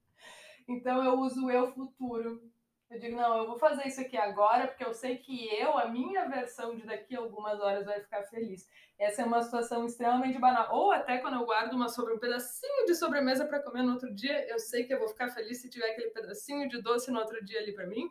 então 0.65 1.03
eu 1.03 1.19
uso 1.19 1.47
o 1.47 1.51
eu 1.51 1.73
futuro. 1.73 2.41
Eu 2.89 2.97
digo, 2.97 3.17
não, 3.17 3.37
eu 3.37 3.47
vou 3.47 3.59
fazer 3.59 3.85
isso 3.85 3.99
aqui 3.99 4.15
agora, 4.15 4.65
porque 4.65 4.85
eu 4.85 4.93
sei 4.93 5.17
que 5.17 5.53
eu, 5.53 5.77
a 5.77 5.89
minha 5.89 6.25
versão 6.29 6.73
de 6.73 6.85
daqui 6.85 7.17
a 7.17 7.19
algumas 7.19 7.59
horas, 7.59 7.85
vai 7.85 7.99
ficar 7.99 8.23
feliz. 8.23 8.65
Essa 8.97 9.23
é 9.23 9.25
uma 9.25 9.41
situação 9.41 9.85
extremamente 9.85 10.39
banal. 10.39 10.73
Ou 10.73 10.93
até 10.93 11.17
quando 11.17 11.33
eu 11.33 11.45
guardo 11.45 11.73
uma 11.73 11.89
sobre, 11.89 12.13
um 12.13 12.19
pedacinho 12.19 12.85
de 12.85 12.95
sobremesa 12.95 13.45
para 13.45 13.61
comer 13.61 13.83
no 13.83 13.91
outro 13.91 14.15
dia, 14.15 14.49
eu 14.49 14.57
sei 14.57 14.85
que 14.85 14.93
eu 14.93 14.99
vou 14.99 15.09
ficar 15.09 15.27
feliz 15.27 15.61
se 15.61 15.69
tiver 15.69 15.91
aquele 15.91 16.11
pedacinho 16.11 16.69
de 16.69 16.81
doce 16.81 17.11
no 17.11 17.19
outro 17.19 17.43
dia 17.43 17.59
ali 17.59 17.73
para 17.73 17.85
mim. 17.85 18.09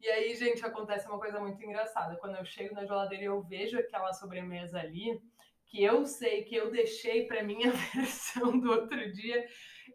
E 0.00 0.08
aí, 0.08 0.34
gente, 0.34 0.66
acontece 0.66 1.06
uma 1.06 1.20
coisa 1.20 1.38
muito 1.38 1.62
engraçada. 1.64 2.16
Quando 2.16 2.34
eu 2.34 2.44
chego 2.44 2.74
na 2.74 2.84
geladeira 2.84 3.22
e 3.22 3.26
eu 3.28 3.40
vejo 3.42 3.78
aquela 3.78 4.12
sobremesa 4.12 4.80
ali, 4.80 5.22
que 5.72 5.82
eu 5.82 6.04
sei 6.04 6.44
que 6.44 6.54
eu 6.54 6.70
deixei 6.70 7.26
para 7.26 7.42
minha 7.42 7.72
versão 7.96 8.58
do 8.60 8.70
outro 8.70 9.10
dia, 9.10 9.48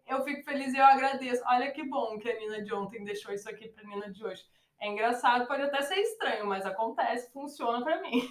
eu 0.07 0.23
fico 0.23 0.43
feliz 0.43 0.73
e 0.73 0.77
eu 0.77 0.83
agradeço. 0.83 1.43
Olha 1.45 1.71
que 1.71 1.87
bom 1.87 2.17
que 2.17 2.27
a 2.27 2.35
Nina 2.35 2.63
de 2.63 2.73
ontem 2.73 3.03
deixou 3.03 3.31
isso 3.31 3.47
aqui 3.47 3.69
para 3.69 3.83
a 3.83 3.87
Nina 3.87 4.11
de 4.11 4.25
hoje. 4.25 4.43
É 4.81 4.87
engraçado, 4.87 5.47
pode 5.47 5.61
até 5.61 5.83
ser 5.83 5.99
estranho, 5.99 6.47
mas 6.47 6.65
acontece, 6.65 7.31
funciona 7.31 7.83
para 7.83 8.01
mim. 8.01 8.27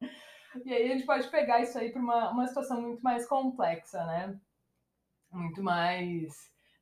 e 0.64 0.72
aí 0.72 0.84
a 0.84 0.94
gente 0.94 1.04
pode 1.04 1.28
pegar 1.28 1.60
isso 1.60 1.76
aí 1.76 1.90
para 1.90 2.00
uma, 2.00 2.30
uma 2.30 2.46
situação 2.46 2.80
muito 2.80 3.02
mais 3.02 3.26
complexa, 3.26 4.04
né? 4.06 4.38
Muito 5.32 5.60
mais 5.60 6.32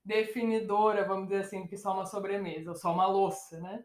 definidora, 0.04 1.08
vamos 1.08 1.28
dizer 1.28 1.40
assim, 1.40 1.66
que 1.66 1.78
só 1.78 1.94
uma 1.94 2.04
sobremesa, 2.04 2.70
ou 2.70 2.76
só 2.76 2.92
uma 2.92 3.06
louça, 3.06 3.58
né? 3.58 3.84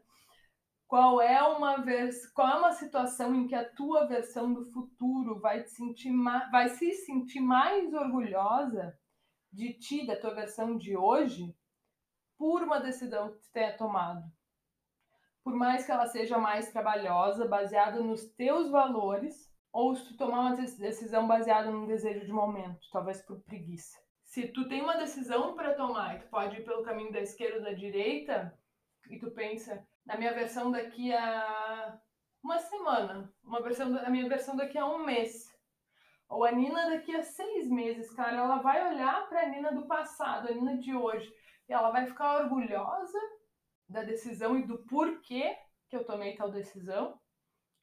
Qual 0.90 1.20
é 1.20 1.40
uma 1.40 1.76
vers... 1.76 2.26
qual 2.32 2.48
é 2.48 2.58
uma 2.58 2.72
situação 2.72 3.32
em 3.32 3.46
que 3.46 3.54
a 3.54 3.64
tua 3.64 4.08
versão 4.08 4.52
do 4.52 4.64
futuro 4.72 5.38
vai 5.38 5.62
te 5.62 5.70
sentir 5.70 6.10
ma... 6.10 6.50
vai 6.50 6.68
se 6.68 6.90
sentir 6.94 7.38
mais 7.38 7.94
orgulhosa 7.94 8.98
de 9.52 9.72
ti, 9.74 10.04
da 10.04 10.16
tua 10.16 10.34
versão 10.34 10.76
de 10.76 10.96
hoje, 10.96 11.54
por 12.36 12.64
uma 12.64 12.80
decisão 12.80 13.30
que 13.30 13.38
tu 13.38 13.52
tenha 13.52 13.76
tomado. 13.76 14.24
Por 15.44 15.54
mais 15.54 15.86
que 15.86 15.92
ela 15.92 16.08
seja 16.08 16.38
mais 16.38 16.72
trabalhosa, 16.72 17.46
baseada 17.46 18.00
nos 18.02 18.24
teus 18.32 18.68
valores, 18.68 19.48
ou 19.72 19.94
se 19.94 20.04
tu 20.08 20.16
tomar 20.16 20.40
uma 20.40 20.56
decisão 20.56 21.28
baseada 21.28 21.70
num 21.70 21.86
desejo 21.86 22.26
de 22.26 22.32
momento, 22.32 22.80
talvez 22.92 23.24
por 23.24 23.40
preguiça. 23.42 23.96
Se 24.24 24.48
tu 24.48 24.66
tem 24.66 24.82
uma 24.82 24.96
decisão 24.96 25.54
para 25.54 25.72
tomar 25.72 26.16
e 26.16 26.18
tu 26.18 26.26
pode 26.26 26.56
ir 26.56 26.64
pelo 26.64 26.82
caminho 26.82 27.12
da 27.12 27.20
esquerda 27.20 27.58
ou 27.58 27.62
da 27.62 27.72
direita, 27.74 28.58
e 29.10 29.18
tu 29.18 29.30
pensa, 29.32 29.86
na 30.06 30.16
minha 30.16 30.32
versão 30.32 30.70
daqui 30.70 31.12
a 31.12 32.00
uma 32.42 32.58
semana, 32.58 33.30
uma 33.42 33.60
versão, 33.60 33.98
a 33.98 34.08
minha 34.08 34.28
versão 34.28 34.56
daqui 34.56 34.78
a 34.78 34.86
um 34.86 35.04
mês, 35.04 35.52
ou 36.28 36.44
a 36.44 36.52
Nina 36.52 36.90
daqui 36.90 37.14
a 37.14 37.22
seis 37.22 37.68
meses, 37.68 38.10
cara, 38.12 38.36
ela 38.36 38.58
vai 38.58 38.94
olhar 38.94 39.28
para 39.28 39.42
a 39.42 39.48
Nina 39.48 39.72
do 39.72 39.86
passado, 39.86 40.48
a 40.48 40.54
Nina 40.54 40.78
de 40.78 40.94
hoje, 40.94 41.30
e 41.68 41.72
ela 41.72 41.90
vai 41.90 42.06
ficar 42.06 42.42
orgulhosa 42.42 43.18
da 43.88 44.02
decisão 44.02 44.56
e 44.56 44.66
do 44.66 44.78
porquê 44.86 45.56
que 45.88 45.96
eu 45.96 46.04
tomei 46.04 46.36
tal 46.36 46.50
decisão, 46.50 47.20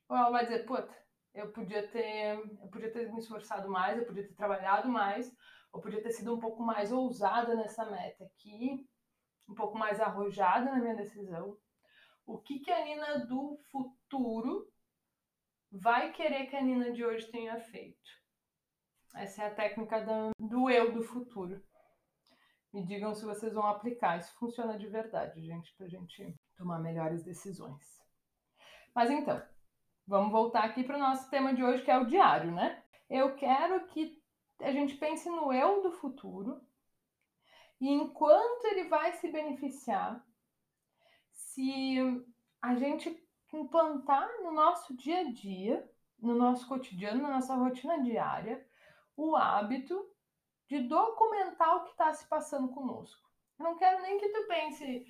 ou 0.08 0.16
ela 0.16 0.32
vai 0.32 0.46
dizer, 0.46 0.66
puta, 0.66 0.96
eu 1.34 1.52
podia 1.52 1.86
ter, 1.90 2.40
eu 2.62 2.70
podia 2.70 2.92
ter 2.92 3.12
me 3.12 3.20
esforçado 3.20 3.70
mais, 3.70 3.98
eu 3.98 4.06
podia 4.06 4.26
ter 4.26 4.34
trabalhado 4.34 4.88
mais, 4.88 5.30
ou 5.74 5.82
podia 5.82 6.02
ter 6.02 6.12
sido 6.12 6.34
um 6.34 6.40
pouco 6.40 6.64
mais 6.64 6.92
ousada 6.92 7.54
nessa 7.54 7.86
meta 7.86 8.24
aqui, 8.24 8.88
um 9.48 9.56
pouco 9.56 9.78
mais 9.78 10.00
arrojada 10.00 10.72
na 10.72 10.80
minha 10.80 10.96
decisão. 10.96 11.58
O 12.26 12.38
que, 12.38 12.60
que 12.60 12.72
a 12.72 12.84
Nina 12.84 13.26
do 13.26 13.58
futuro 13.72 14.70
vai 15.72 16.12
querer 16.12 16.48
que 16.48 16.56
a 16.56 16.62
Nina 16.62 16.92
de 16.92 17.06
hoje 17.06 17.32
tenha 17.32 17.60
feito? 17.60 18.10
Essa 19.16 19.44
é 19.44 19.48
a 19.48 19.56
técnica 19.56 20.06
do, 20.38 20.70
eu 20.70 20.92
do 20.92 21.02
futuro. 21.02 21.64
Me 22.74 22.86
digam 22.86 23.16
se 23.16 23.26
vocês 23.26 23.54
vão 23.54 23.66
aplicar. 23.66 24.20
Isso 24.20 24.36
funciona 24.38 24.78
de 24.78 24.88
verdade, 24.88 25.42
gente, 25.42 25.74
pra 25.76 25.88
gente 25.88 26.36
tomar 26.56 26.80
melhores 26.80 27.24
decisões. 27.24 28.06
Mas 28.94 29.10
então, 29.10 29.42
vamos 30.06 30.32
voltar 30.32 30.66
aqui 30.66 30.84
para 30.84 30.98
o 30.98 31.00
nosso 31.00 31.30
tema 31.30 31.54
de 31.54 31.64
hoje, 31.64 31.84
que 31.84 31.90
é 31.90 31.98
o 31.98 32.06
diário, 32.06 32.52
né? 32.52 32.84
Eu 33.10 33.36
quero 33.36 33.88
que 33.88 34.22
a 34.62 34.72
gente 34.72 34.96
pense 34.98 35.30
no 35.30 35.54
eu 35.54 35.82
do 35.82 35.92
futuro 35.92 36.62
e 37.80 37.90
enquanto 37.90 38.66
ele 38.66 38.90
vai 38.90 39.14
se 39.14 39.32
beneficiar, 39.32 40.26
se 41.32 41.98
a 42.62 42.76
gente 42.76 43.24
implantar 43.54 44.28
no 44.42 44.52
nosso 44.52 44.96
dia 44.96 45.20
a 45.20 45.32
dia, 45.32 45.90
no 46.20 46.36
nosso 46.36 46.68
cotidiano, 46.68 47.22
na 47.22 47.30
nossa 47.30 47.56
rotina 47.56 48.02
diária, 48.02 48.66
o 49.16 49.36
hábito 49.36 50.10
de 50.68 50.80
documentar 50.88 51.78
o 51.78 51.84
que 51.84 51.92
está 51.92 52.12
se 52.14 52.28
passando 52.28 52.70
conosco. 52.70 53.28
Eu 53.58 53.64
não 53.64 53.78
quero 53.78 54.02
nem 54.02 54.20
que 54.20 54.30
tu 54.30 54.48
pense, 54.48 55.06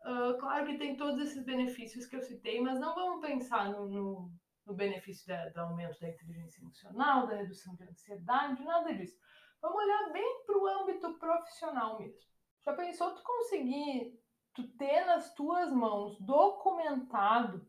uh, 0.00 0.38
claro 0.38 0.66
que 0.66 0.78
tem 0.78 0.96
todos 0.96 1.20
esses 1.20 1.44
benefícios 1.44 2.06
que 2.06 2.16
eu 2.16 2.22
citei, 2.22 2.60
mas 2.60 2.80
não 2.80 2.94
vamos 2.94 3.20
pensar 3.20 3.70
no, 3.70 3.88
no, 3.88 4.32
no 4.66 4.74
benefício 4.74 5.26
da, 5.26 5.48
do 5.50 5.60
aumento 5.60 6.00
da 6.00 6.08
inteligência 6.08 6.60
emocional, 6.60 7.26
da 7.26 7.36
redução 7.36 7.74
de 7.76 7.84
ansiedade, 7.84 8.64
nada 8.64 8.94
disso. 8.94 9.16
Vamos 9.64 9.82
olhar 9.82 10.12
bem 10.12 10.42
para 10.44 10.58
o 10.58 10.66
âmbito 10.66 11.14
profissional 11.14 11.98
mesmo. 11.98 12.20
Já 12.66 12.74
pensou 12.74 13.14
tu 13.14 13.22
conseguir, 13.22 14.14
tu 14.52 14.68
ter 14.76 15.06
nas 15.06 15.32
tuas 15.32 15.72
mãos 15.72 16.20
documentado 16.20 17.66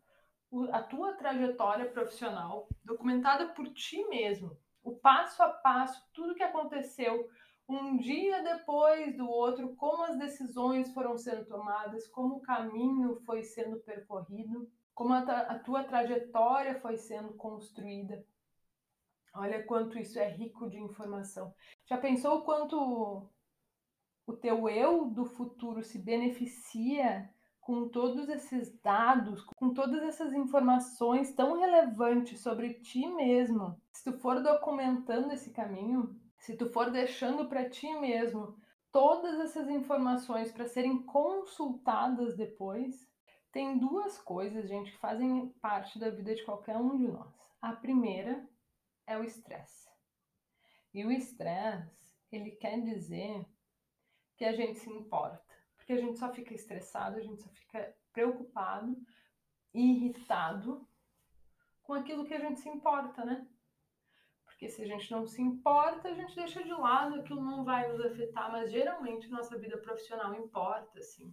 a 0.74 0.84
tua 0.84 1.14
trajetória 1.14 1.90
profissional, 1.90 2.68
documentada 2.84 3.48
por 3.54 3.70
ti 3.74 4.06
mesmo, 4.10 4.58
o 4.84 4.98
passo 4.98 5.42
a 5.42 5.48
passo, 5.48 6.06
tudo 6.14 6.36
que 6.36 6.44
aconteceu 6.44 7.30
um 7.66 7.96
dia 7.98 8.44
depois 8.44 9.16
do 9.16 9.30
outro, 9.30 9.74
como 9.78 10.04
as 10.04 10.18
decisões 10.18 10.94
foram 10.94 11.18
sendo 11.18 11.46
tomadas, 11.46 12.10
como 12.10 12.36
o 12.36 12.42
caminho 12.42 13.22
foi 13.26 13.42
sendo 13.42 13.80
percorrido, 13.80 14.70
como 14.94 15.14
a, 15.14 15.20
a 15.20 15.60
tua 15.60 15.86
trajetória 15.86 16.78
foi 16.82 16.98
sendo 16.98 17.36
construída. 17.36 18.22
Olha 19.36 19.62
quanto 19.64 20.00
isso 20.00 20.18
é 20.18 20.30
rico 20.30 20.70
de 20.70 20.80
informação. 20.80 21.54
Já 21.86 21.98
pensou 21.98 22.38
o 22.38 22.44
quanto 22.44 23.30
o 24.26 24.34
teu 24.34 24.70
eu 24.70 25.06
do 25.06 25.26
futuro 25.26 25.84
se 25.84 26.00
beneficia 26.00 27.30
com 27.60 27.90
todos 27.90 28.30
esses 28.30 28.80
dados, 28.82 29.44
com 29.58 29.74
todas 29.74 30.02
essas 30.04 30.32
informações 30.34 31.34
tão 31.34 31.60
relevantes 31.60 32.40
sobre 32.40 32.76
ti 32.76 33.08
mesmo, 33.08 33.76
se 33.92 34.04
tu 34.04 34.20
for 34.20 34.42
documentando 34.42 35.34
esse 35.34 35.52
caminho, 35.52 36.16
se 36.38 36.56
tu 36.56 36.70
for 36.70 36.92
deixando 36.92 37.50
para 37.50 37.68
ti 37.68 37.92
mesmo 37.96 38.56
todas 38.92 39.40
essas 39.40 39.68
informações 39.68 40.52
para 40.52 40.68
serem 40.68 41.02
consultadas 41.04 42.38
depois, 42.38 43.10
tem 43.52 43.80
duas 43.80 44.18
coisas, 44.18 44.70
gente, 44.70 44.92
que 44.92 44.98
fazem 45.00 45.50
parte 45.60 45.98
da 45.98 46.10
vida 46.10 46.36
de 46.36 46.46
qualquer 46.46 46.78
um 46.78 46.96
de 46.96 47.08
nós. 47.08 47.34
A 47.62 47.74
primeira 47.74 48.48
é 49.08 49.18
o 49.18 49.24
estresse. 49.24 49.90
E 50.94 51.06
o 51.06 51.12
estresse, 51.12 52.16
ele 52.32 52.52
quer 52.52 52.82
dizer 52.82 53.46
que 54.38 54.46
a 54.46 54.54
gente 54.54 54.80
se 54.80 54.90
importa 54.90 55.46
porque 55.86 55.94
a 55.94 55.98
gente 55.98 56.18
só 56.18 56.34
fica 56.34 56.52
estressado, 56.52 57.18
a 57.18 57.22
gente 57.22 57.44
só 57.44 57.50
fica 57.50 57.96
preocupado, 58.12 58.98
irritado 59.72 60.88
com 61.84 61.94
aquilo 61.94 62.26
que 62.26 62.34
a 62.34 62.40
gente 62.40 62.60
se 62.60 62.68
importa, 62.68 63.24
né? 63.24 63.48
Porque 64.46 64.68
se 64.68 64.82
a 64.82 64.88
gente 64.88 65.12
não 65.12 65.28
se 65.28 65.40
importa, 65.44 66.10
a 66.10 66.14
gente 66.16 66.36
deixa 66.36 66.64
de 66.64 66.72
lado, 66.72 67.20
aquilo 67.20 67.40
não 67.40 67.64
vai 67.64 67.88
nos 67.88 68.04
afetar, 68.04 68.52
mas 68.52 68.72
geralmente 68.72 69.30
nossa 69.30 69.60
vida 69.60 69.78
profissional 69.78 70.34
importa, 70.34 70.98
assim. 70.98 71.32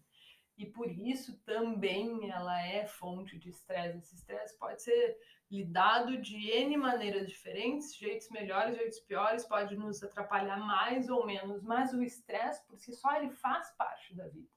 E 0.57 0.67
por 0.67 0.91
isso 0.91 1.39
também 1.45 2.31
ela 2.31 2.61
é 2.67 2.87
fonte 2.87 3.39
de 3.39 3.49
estresse. 3.49 3.99
Esse 3.99 4.15
estresse 4.15 4.59
pode 4.59 4.83
ser 4.83 5.17
lidado 5.51 6.17
de 6.17 6.51
N 6.51 6.77
maneiras 6.77 7.29
diferentes, 7.29 7.95
jeitos 7.95 8.31
melhores, 8.31 8.77
jeitos 8.77 9.01
piores, 9.01 9.45
pode 9.45 9.77
nos 9.77 10.03
atrapalhar 10.03 10.59
mais 10.59 11.11
ou 11.11 11.27
menos, 11.27 11.63
mas 11.63 11.93
o 11.93 12.03
estresse 12.03 12.67
por 12.67 12.79
si 12.79 12.93
só 12.93 13.17
ele 13.17 13.31
faz 13.31 13.71
parte 13.77 14.15
da 14.15 14.29
vida. 14.29 14.49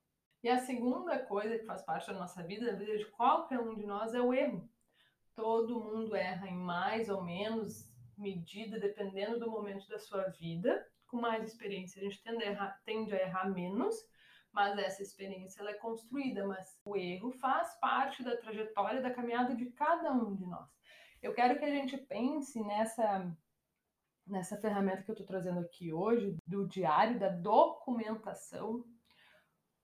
E 0.41 0.49
a 0.49 0.59
segunda 0.59 1.19
coisa 1.19 1.57
que 1.57 1.65
faz 1.65 1.81
parte 1.81 2.07
da 2.07 2.13
nossa 2.13 2.43
vida, 2.43 2.67
da 2.67 2.77
vida 2.77 2.97
de 2.97 3.05
qualquer 3.07 3.59
um 3.59 3.75
de 3.75 3.85
nós, 3.85 4.13
é 4.13 4.21
o 4.21 4.33
erro. 4.33 4.69
Todo 5.33 5.79
mundo 5.79 6.15
erra 6.15 6.47
em 6.47 6.55
mais 6.55 7.09
ou 7.09 7.23
menos 7.23 7.91
medida, 8.17 8.79
dependendo 8.79 9.39
do 9.39 9.51
momento 9.51 9.89
da 9.89 9.99
sua 9.99 10.29
vida. 10.29 10.87
Com 11.07 11.17
mais 11.17 11.43
experiência, 11.43 11.99
a 11.99 12.03
gente 12.05 12.23
tende 12.23 12.43
a 12.43 12.51
errar, 12.51 12.81
tende 12.85 13.13
a 13.13 13.21
errar 13.21 13.49
menos, 13.49 13.95
mas 14.55 14.77
essa 14.77 15.03
experiência 15.03 15.59
ela 15.59 15.71
é 15.71 15.73
construída, 15.73 16.47
mas 16.47 16.79
o 16.85 16.95
erro 16.95 17.29
faz 17.33 17.75
parte 17.75 18.23
da 18.23 18.37
trajetória, 18.37 19.01
da 19.01 19.13
caminhada 19.13 19.53
de 19.53 19.65
cada 19.71 20.13
um 20.13 20.33
de 20.33 20.45
nós. 20.45 20.69
Eu 21.21 21.33
quero 21.33 21.59
que 21.59 21.65
a 21.65 21.69
gente 21.69 21.97
pense 21.97 22.63
nessa 22.63 23.35
nessa 24.25 24.57
ferramenta 24.57 25.03
que 25.03 25.11
eu 25.11 25.13
estou 25.13 25.27
trazendo 25.27 25.59
aqui 25.59 25.93
hoje, 25.93 26.35
do 26.47 26.65
diário, 26.67 27.19
da 27.19 27.29
documentação, 27.29 28.83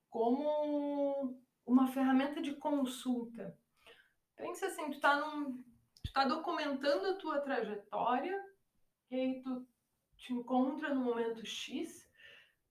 como 0.09 1.37
uma 1.63 1.87
ferramenta 1.87 2.41
de 2.41 2.55
consulta. 2.55 3.55
Pensa 4.35 4.65
assim, 4.67 4.85
tu 4.85 4.95
está 4.95 5.21
tu 6.03 6.13
tá 6.13 6.25
documentando 6.25 7.07
a 7.07 7.15
tua 7.15 7.41
trajetória, 7.41 8.41
e 9.11 9.15
aí 9.15 9.41
tu 9.41 9.67
te 10.15 10.33
encontra 10.33 10.93
no 10.93 11.01
momento 11.01 11.45
X 11.45 12.09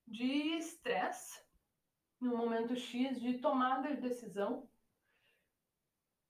de 0.09 0.57
estresse, 0.57 1.41
no 2.21 2.37
momento 2.37 2.77
X 2.77 3.21
de 3.21 3.39
tomada 3.39 3.95
de 3.95 4.01
decisão, 4.01 4.69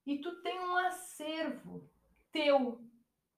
e 0.07 0.19
tu 0.19 0.41
tem 0.43 0.59
um 0.61 0.77
acervo 0.77 1.89
teu, 2.33 2.81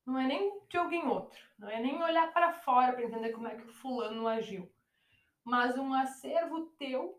não 0.06 0.18
é 0.18 0.26
nem 0.26 0.60
de 0.68 0.76
alguém 0.76 1.06
outro, 1.06 1.40
não 1.58 1.68
é 1.68 1.80
nem 1.80 2.02
olhar 2.02 2.32
para 2.32 2.52
fora 2.52 2.92
para 2.92 3.04
entender 3.04 3.30
como 3.30 3.48
é 3.48 3.56
que 3.56 3.66
o 3.66 3.72
fulano 3.72 4.28
agiu, 4.28 4.70
mas 5.44 5.76
um 5.76 5.92
acervo 5.92 6.66
teu 6.78 7.18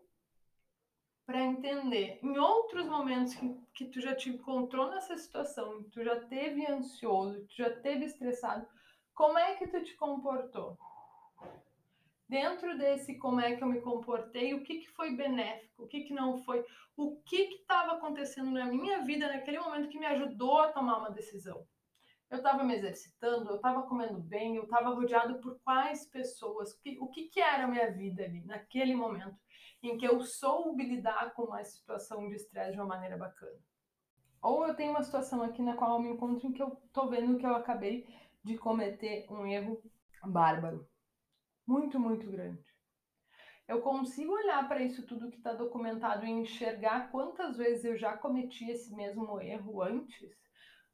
para 1.26 1.40
entender 1.40 2.18
em 2.22 2.38
outros 2.38 2.86
momentos 2.86 3.34
que, 3.34 3.54
que 3.72 3.84
tu 3.86 4.00
já 4.00 4.14
te 4.14 4.28
encontrou 4.28 4.90
nessa 4.90 5.16
situação, 5.16 5.82
tu 5.84 6.02
já 6.04 6.20
teve 6.20 6.66
ansioso, 6.66 7.46
tu 7.46 7.56
já 7.56 7.70
teve 7.80 8.04
estressado, 8.04 8.66
como 9.14 9.38
é 9.38 9.54
que 9.54 9.66
tu 9.66 9.82
te 9.82 9.94
comportou? 9.94 10.78
Dentro 12.28 12.76
desse 12.78 13.18
como 13.18 13.40
é 13.40 13.54
que 13.54 13.62
eu 13.62 13.68
me 13.68 13.80
comportei, 13.80 14.54
o 14.54 14.62
que, 14.62 14.78
que 14.80 14.90
foi 14.90 15.14
benéfico, 15.14 15.84
o 15.84 15.86
que, 15.86 16.04
que 16.04 16.14
não 16.14 16.38
foi, 16.38 16.64
o 16.96 17.20
que 17.22 17.36
estava 17.36 17.92
acontecendo 17.92 18.50
na 18.50 18.64
minha 18.64 19.02
vida 19.02 19.28
naquele 19.28 19.58
momento 19.58 19.88
que 19.88 19.98
me 19.98 20.06
ajudou 20.06 20.60
a 20.60 20.72
tomar 20.72 20.98
uma 20.98 21.10
decisão. 21.10 21.66
Eu 22.30 22.38
estava 22.38 22.64
me 22.64 22.74
exercitando, 22.74 23.50
eu 23.50 23.56
estava 23.56 23.82
comendo 23.82 24.18
bem, 24.18 24.56
eu 24.56 24.64
estava 24.64 24.94
rodeado 24.94 25.38
por 25.40 25.60
quais 25.60 26.06
pessoas, 26.06 26.72
o 26.72 26.80
que, 26.80 26.98
o 26.98 27.08
que, 27.08 27.28
que 27.28 27.40
era 27.40 27.64
a 27.64 27.68
minha 27.68 27.90
vida 27.92 28.24
ali, 28.24 28.42
naquele 28.44 28.94
momento 28.94 29.36
em 29.82 29.98
que 29.98 30.06
eu 30.06 30.20
soube 30.22 30.82
lidar 30.82 31.34
com 31.34 31.42
uma 31.42 31.62
situação 31.62 32.26
de 32.28 32.36
estresse 32.36 32.72
de 32.72 32.78
uma 32.78 32.86
maneira 32.86 33.18
bacana. 33.18 33.58
Ou 34.40 34.66
eu 34.66 34.74
tenho 34.74 34.90
uma 34.90 35.02
situação 35.02 35.42
aqui 35.42 35.62
na 35.62 35.74
qual 35.74 35.94
eu 35.94 36.00
me 36.00 36.10
encontro 36.10 36.46
em 36.46 36.52
que 36.52 36.62
eu 36.62 36.70
tô 36.92 37.08
vendo 37.08 37.38
que 37.38 37.46
eu 37.46 37.54
acabei 37.54 38.06
de 38.42 38.56
cometer 38.56 39.26
um 39.30 39.46
erro 39.46 39.82
bárbaro. 40.24 40.86
Muito, 41.66 41.98
muito 41.98 42.30
grande. 42.30 42.64
Eu 43.66 43.80
consigo 43.80 44.32
olhar 44.32 44.68
para 44.68 44.82
isso 44.82 45.06
tudo 45.06 45.30
que 45.30 45.38
está 45.38 45.54
documentado 45.54 46.26
e 46.26 46.30
enxergar 46.30 47.10
quantas 47.10 47.56
vezes 47.56 47.84
eu 47.84 47.96
já 47.96 48.16
cometi 48.16 48.70
esse 48.70 48.94
mesmo 48.94 49.40
erro 49.40 49.82
antes, 49.82 50.36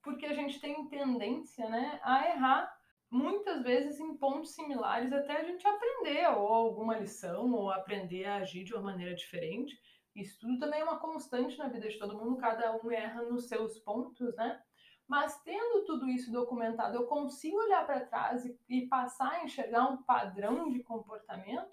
porque 0.03 0.27
a 0.27 0.35
gente 0.35 0.61
tem 0.61 0.89
tendência 0.89 1.69
né, 1.69 2.01
a 2.05 2.29
errar 2.29 2.73
muitas 3.11 3.63
vezes 3.65 3.99
em 3.99 4.17
pontos 4.17 4.55
similares 4.55 5.13
até 5.13 5.41
a 5.41 5.45
gente 5.45 5.67
aprender 5.67 6.29
ou 6.29 6.47
alguma 6.47 6.97
lição 6.97 7.53
ou 7.53 7.71
aprender 7.71 8.25
a 8.25 8.37
agir 8.37 8.63
de 8.63 8.73
uma 8.73 8.85
maneira 8.85 9.17
diferente. 9.17 9.77
Isso 10.15 10.39
tudo 10.41 10.59
também 10.59 10.81
é 10.81 10.85
uma 10.85 11.01
constante 11.01 11.59
na 11.59 11.69
vida 11.69 11.89
de 11.89 11.99
todo 11.99 12.17
mundo, 12.17 12.37
cada 12.37 12.77
um 12.77 12.91
erra 12.91 13.23
nos 13.23 13.49
seus 13.49 13.79
pontos, 13.81 14.35
né? 14.37 14.63
Mas 15.11 15.43
tendo 15.43 15.85
tudo 15.85 16.09
isso 16.09 16.31
documentado, 16.31 16.95
eu 16.95 17.05
consigo 17.05 17.57
olhar 17.57 17.85
para 17.85 18.07
trás 18.07 18.47
e, 18.47 18.57
e, 18.69 18.87
passar 18.87 19.29
a 19.33 19.45
enxergar 19.45 19.91
um 19.91 19.97
padrão 20.05 20.71
de 20.71 20.85
comportamento 20.85 21.69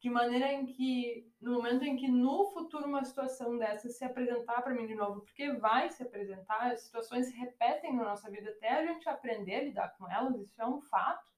de 0.00 0.10
maneira 0.10 0.52
em 0.52 0.66
que, 0.66 1.32
no 1.40 1.52
momento 1.52 1.84
em 1.84 1.94
que 1.94 2.08
no 2.08 2.44
futuro 2.46 2.86
uma 2.86 3.04
situação 3.04 3.56
dessa 3.56 3.88
se 3.88 4.04
apresentar 4.04 4.62
para 4.62 4.74
mim 4.74 4.84
de 4.88 4.96
novo, 4.96 5.20
porque 5.20 5.52
vai 5.52 5.90
se 5.90 6.02
apresentar, 6.02 6.72
as 6.72 6.80
situações 6.80 7.26
se 7.26 7.36
repetem 7.38 7.94
na 7.94 8.02
nossa 8.02 8.28
vida 8.28 8.50
até 8.50 8.70
a 8.70 8.84
gente 8.84 9.08
aprender 9.08 9.54
a 9.54 9.62
lidar 9.62 9.96
com 9.96 10.10
elas, 10.10 10.34
isso 10.40 10.60
é 10.60 10.66
um 10.66 10.80
fato. 10.80 11.30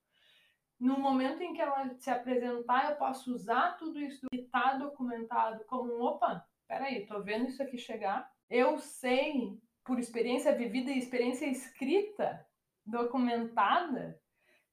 No 0.80 0.98
momento 0.98 1.42
em 1.42 1.52
que 1.52 1.60
ela 1.60 1.94
se 1.96 2.08
apresentar, 2.08 2.90
eu 2.90 2.96
posso 2.96 3.30
usar 3.30 3.76
tudo 3.76 4.00
isso 4.00 4.26
que 4.30 4.40
está 4.40 4.78
documentado 4.78 5.62
como 5.66 5.94
um 5.94 6.00
opa, 6.00 6.42
peraí, 6.66 7.02
estou 7.02 7.22
vendo 7.22 7.48
isso 7.48 7.62
aqui 7.62 7.76
chegar, 7.76 8.32
eu 8.48 8.78
sei 8.78 9.62
por 9.84 9.98
experiência 9.98 10.54
vivida 10.54 10.90
e 10.90 10.98
experiência 10.98 11.46
escrita, 11.46 12.44
documentada, 12.84 14.18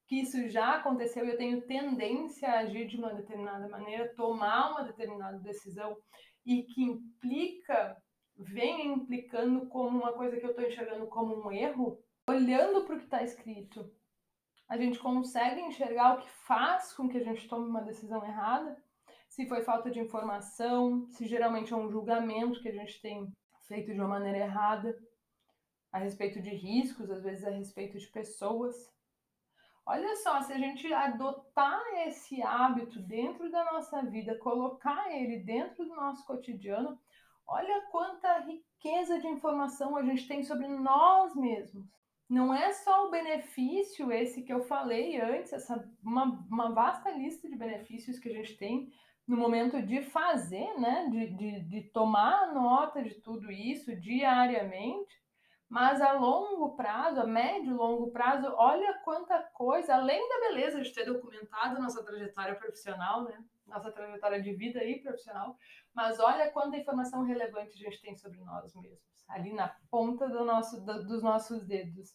que 0.07 0.21
isso 0.21 0.49
já 0.49 0.75
aconteceu 0.75 1.25
eu 1.25 1.37
tenho 1.37 1.61
tendência 1.61 2.49
a 2.49 2.59
agir 2.59 2.87
de 2.87 2.97
uma 2.97 3.13
determinada 3.13 3.67
maneira, 3.69 4.13
tomar 4.15 4.71
uma 4.71 4.83
determinada 4.83 5.37
decisão 5.39 5.95
e 6.45 6.63
que 6.63 6.83
implica, 6.83 7.95
vem 8.37 8.87
implicando 8.87 9.67
como 9.67 9.99
uma 9.99 10.13
coisa 10.13 10.37
que 10.37 10.45
eu 10.45 10.49
estou 10.49 10.65
enxergando 10.65 11.07
como 11.07 11.45
um 11.45 11.51
erro, 11.51 11.97
olhando 12.27 12.83
para 12.85 12.95
o 12.95 12.97
que 12.97 13.05
está 13.05 13.23
escrito, 13.23 13.89
a 14.67 14.77
gente 14.77 14.99
consegue 14.99 15.59
enxergar 15.59 16.15
o 16.15 16.21
que 16.21 16.29
faz 16.47 16.93
com 16.93 17.09
que 17.09 17.17
a 17.17 17.23
gente 17.23 17.47
tome 17.47 17.67
uma 17.67 17.81
decisão 17.81 18.25
errada, 18.25 18.81
se 19.27 19.47
foi 19.47 19.61
falta 19.63 19.91
de 19.91 19.99
informação, 19.99 21.05
se 21.09 21.25
geralmente 21.25 21.73
é 21.73 21.75
um 21.75 21.89
julgamento 21.89 22.61
que 22.61 22.69
a 22.69 22.73
gente 22.73 23.01
tem 23.01 23.31
feito 23.67 23.93
de 23.93 23.99
uma 23.99 24.07
maneira 24.07 24.39
errada, 24.39 24.97
a 25.91 25.99
respeito 25.99 26.41
de 26.41 26.49
riscos, 26.49 27.09
às 27.11 27.21
vezes 27.21 27.45
a 27.45 27.49
respeito 27.49 27.97
de 27.97 28.07
pessoas. 28.07 28.91
Olha 29.85 30.15
só, 30.17 30.41
se 30.41 30.53
a 30.53 30.57
gente 30.57 30.91
adotar 30.93 31.81
esse 32.07 32.41
hábito 32.41 32.99
dentro 32.99 33.51
da 33.51 33.65
nossa 33.73 34.01
vida, 34.03 34.37
colocar 34.37 35.11
ele 35.11 35.39
dentro 35.39 35.85
do 35.85 35.95
nosso 35.95 36.25
cotidiano, 36.25 36.97
olha 37.45 37.87
quanta 37.91 38.39
riqueza 38.39 39.19
de 39.19 39.27
informação 39.27 39.97
a 39.97 40.03
gente 40.03 40.27
tem 40.27 40.43
sobre 40.43 40.67
nós 40.67 41.35
mesmos. 41.35 41.85
Não 42.29 42.53
é 42.53 42.71
só 42.71 43.07
o 43.07 43.11
benefício 43.11 44.09
esse 44.09 44.43
que 44.43 44.53
eu 44.53 44.61
falei 44.61 45.19
antes, 45.19 45.51
essa 45.51 45.85
uma, 46.01 46.23
uma 46.49 46.71
vasta 46.71 47.11
lista 47.11 47.49
de 47.49 47.57
benefícios 47.57 48.19
que 48.19 48.29
a 48.29 48.33
gente 48.33 48.55
tem 48.55 48.89
no 49.31 49.37
momento 49.37 49.81
de 49.81 50.01
fazer, 50.01 50.77
né? 50.77 51.07
De, 51.09 51.33
de, 51.33 51.59
de 51.61 51.81
tomar 51.91 52.53
nota 52.53 53.01
de 53.01 53.15
tudo 53.21 53.49
isso 53.49 53.95
diariamente, 53.95 55.15
mas 55.69 56.01
a 56.01 56.11
longo 56.11 56.75
prazo, 56.75 57.21
a 57.21 57.25
médio 57.25 57.71
e 57.71 57.73
longo 57.73 58.11
prazo, 58.11 58.53
olha 58.57 58.99
quanta 59.05 59.41
coisa, 59.53 59.95
além 59.95 60.27
da 60.27 60.49
beleza 60.49 60.81
de 60.81 60.93
ter 60.93 61.05
documentado 61.05 61.81
nossa 61.81 62.03
trajetória 62.03 62.55
profissional, 62.55 63.23
né? 63.23 63.41
Nossa 63.65 63.89
trajetória 63.89 64.41
de 64.41 64.53
vida 64.53 64.83
e 64.83 65.01
profissional, 65.01 65.55
mas 65.93 66.19
olha 66.19 66.51
quanta 66.51 66.75
informação 66.75 67.23
relevante 67.23 67.73
a 67.73 67.89
gente 67.89 68.01
tem 68.01 68.17
sobre 68.17 68.41
nós 68.41 68.75
mesmos, 68.75 68.99
ali 69.29 69.53
na 69.53 69.73
ponta 69.89 70.27
do 70.27 70.43
nosso, 70.43 70.81
do, 70.81 71.07
dos 71.07 71.23
nossos 71.23 71.65
dedos, 71.65 72.09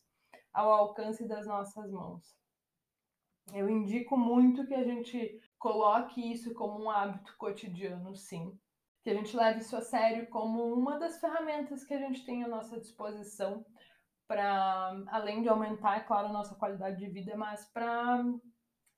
ao 0.53 0.71
alcance 0.71 1.27
das 1.27 1.47
nossas 1.47 1.91
mãos. 1.91 2.37
Eu 3.55 3.71
indico 3.71 4.19
muito 4.19 4.67
que 4.67 4.75
a 4.75 4.83
gente 4.83 5.41
coloque 5.59 6.33
isso 6.33 6.55
como 6.55 6.85
um 6.85 6.91
hábito 6.91 7.35
cotidiano, 7.37 8.15
sim. 8.15 8.59
Que 9.03 9.11
a 9.11 9.15
gente 9.15 9.37
leve 9.37 9.61
isso 9.61 9.77
a 9.77 9.81
sério 9.81 10.29
como 10.29 10.73
uma 10.73 10.99
das 10.99 11.21
ferramentas 11.21 11.85
que 11.85 11.95
a 11.95 11.99
gente 11.99 12.25
tem 12.25 12.45
à 12.45 12.49
nossa 12.49 12.79
disposição 12.81 13.65
para, 14.27 15.05
além 15.09 15.43
de 15.43 15.49
aumentar, 15.49 15.99
é 15.99 16.01
claro, 16.01 16.29
a 16.29 16.33
nossa 16.33 16.55
qualidade 16.57 16.99
de 16.99 17.09
vida, 17.09 17.37
mas 17.37 17.65
para 17.73 18.25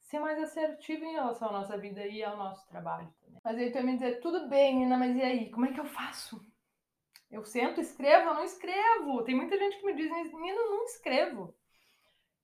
ser 0.00 0.18
mais 0.20 0.42
assertivo 0.42 1.04
em 1.04 1.12
relação 1.12 1.50
à 1.50 1.52
nossa 1.52 1.76
vida 1.76 2.06
e 2.06 2.24
ao 2.24 2.36
nosso 2.36 2.66
trabalho 2.68 3.12
também. 3.20 3.40
Mas 3.44 3.58
aí 3.58 3.70
tu 3.70 3.74
vai 3.74 3.82
me 3.82 3.94
dizer, 3.94 4.20
tudo 4.20 4.48
bem, 4.48 4.78
Nina, 4.78 4.96
mas 4.96 5.14
e 5.14 5.22
aí? 5.22 5.50
Como 5.50 5.66
é 5.66 5.72
que 5.72 5.80
eu 5.80 5.84
faço? 5.84 6.40
Eu 7.30 7.44
sento, 7.44 7.78
escrevo, 7.78 8.30
eu 8.30 8.34
não 8.34 8.44
escrevo. 8.44 9.22
Tem 9.22 9.34
muita 9.34 9.58
gente 9.58 9.78
que 9.78 9.84
me 9.84 9.94
diz, 9.94 10.10
Nina, 10.10 10.62
não 10.62 10.84
escrevo 10.84 11.54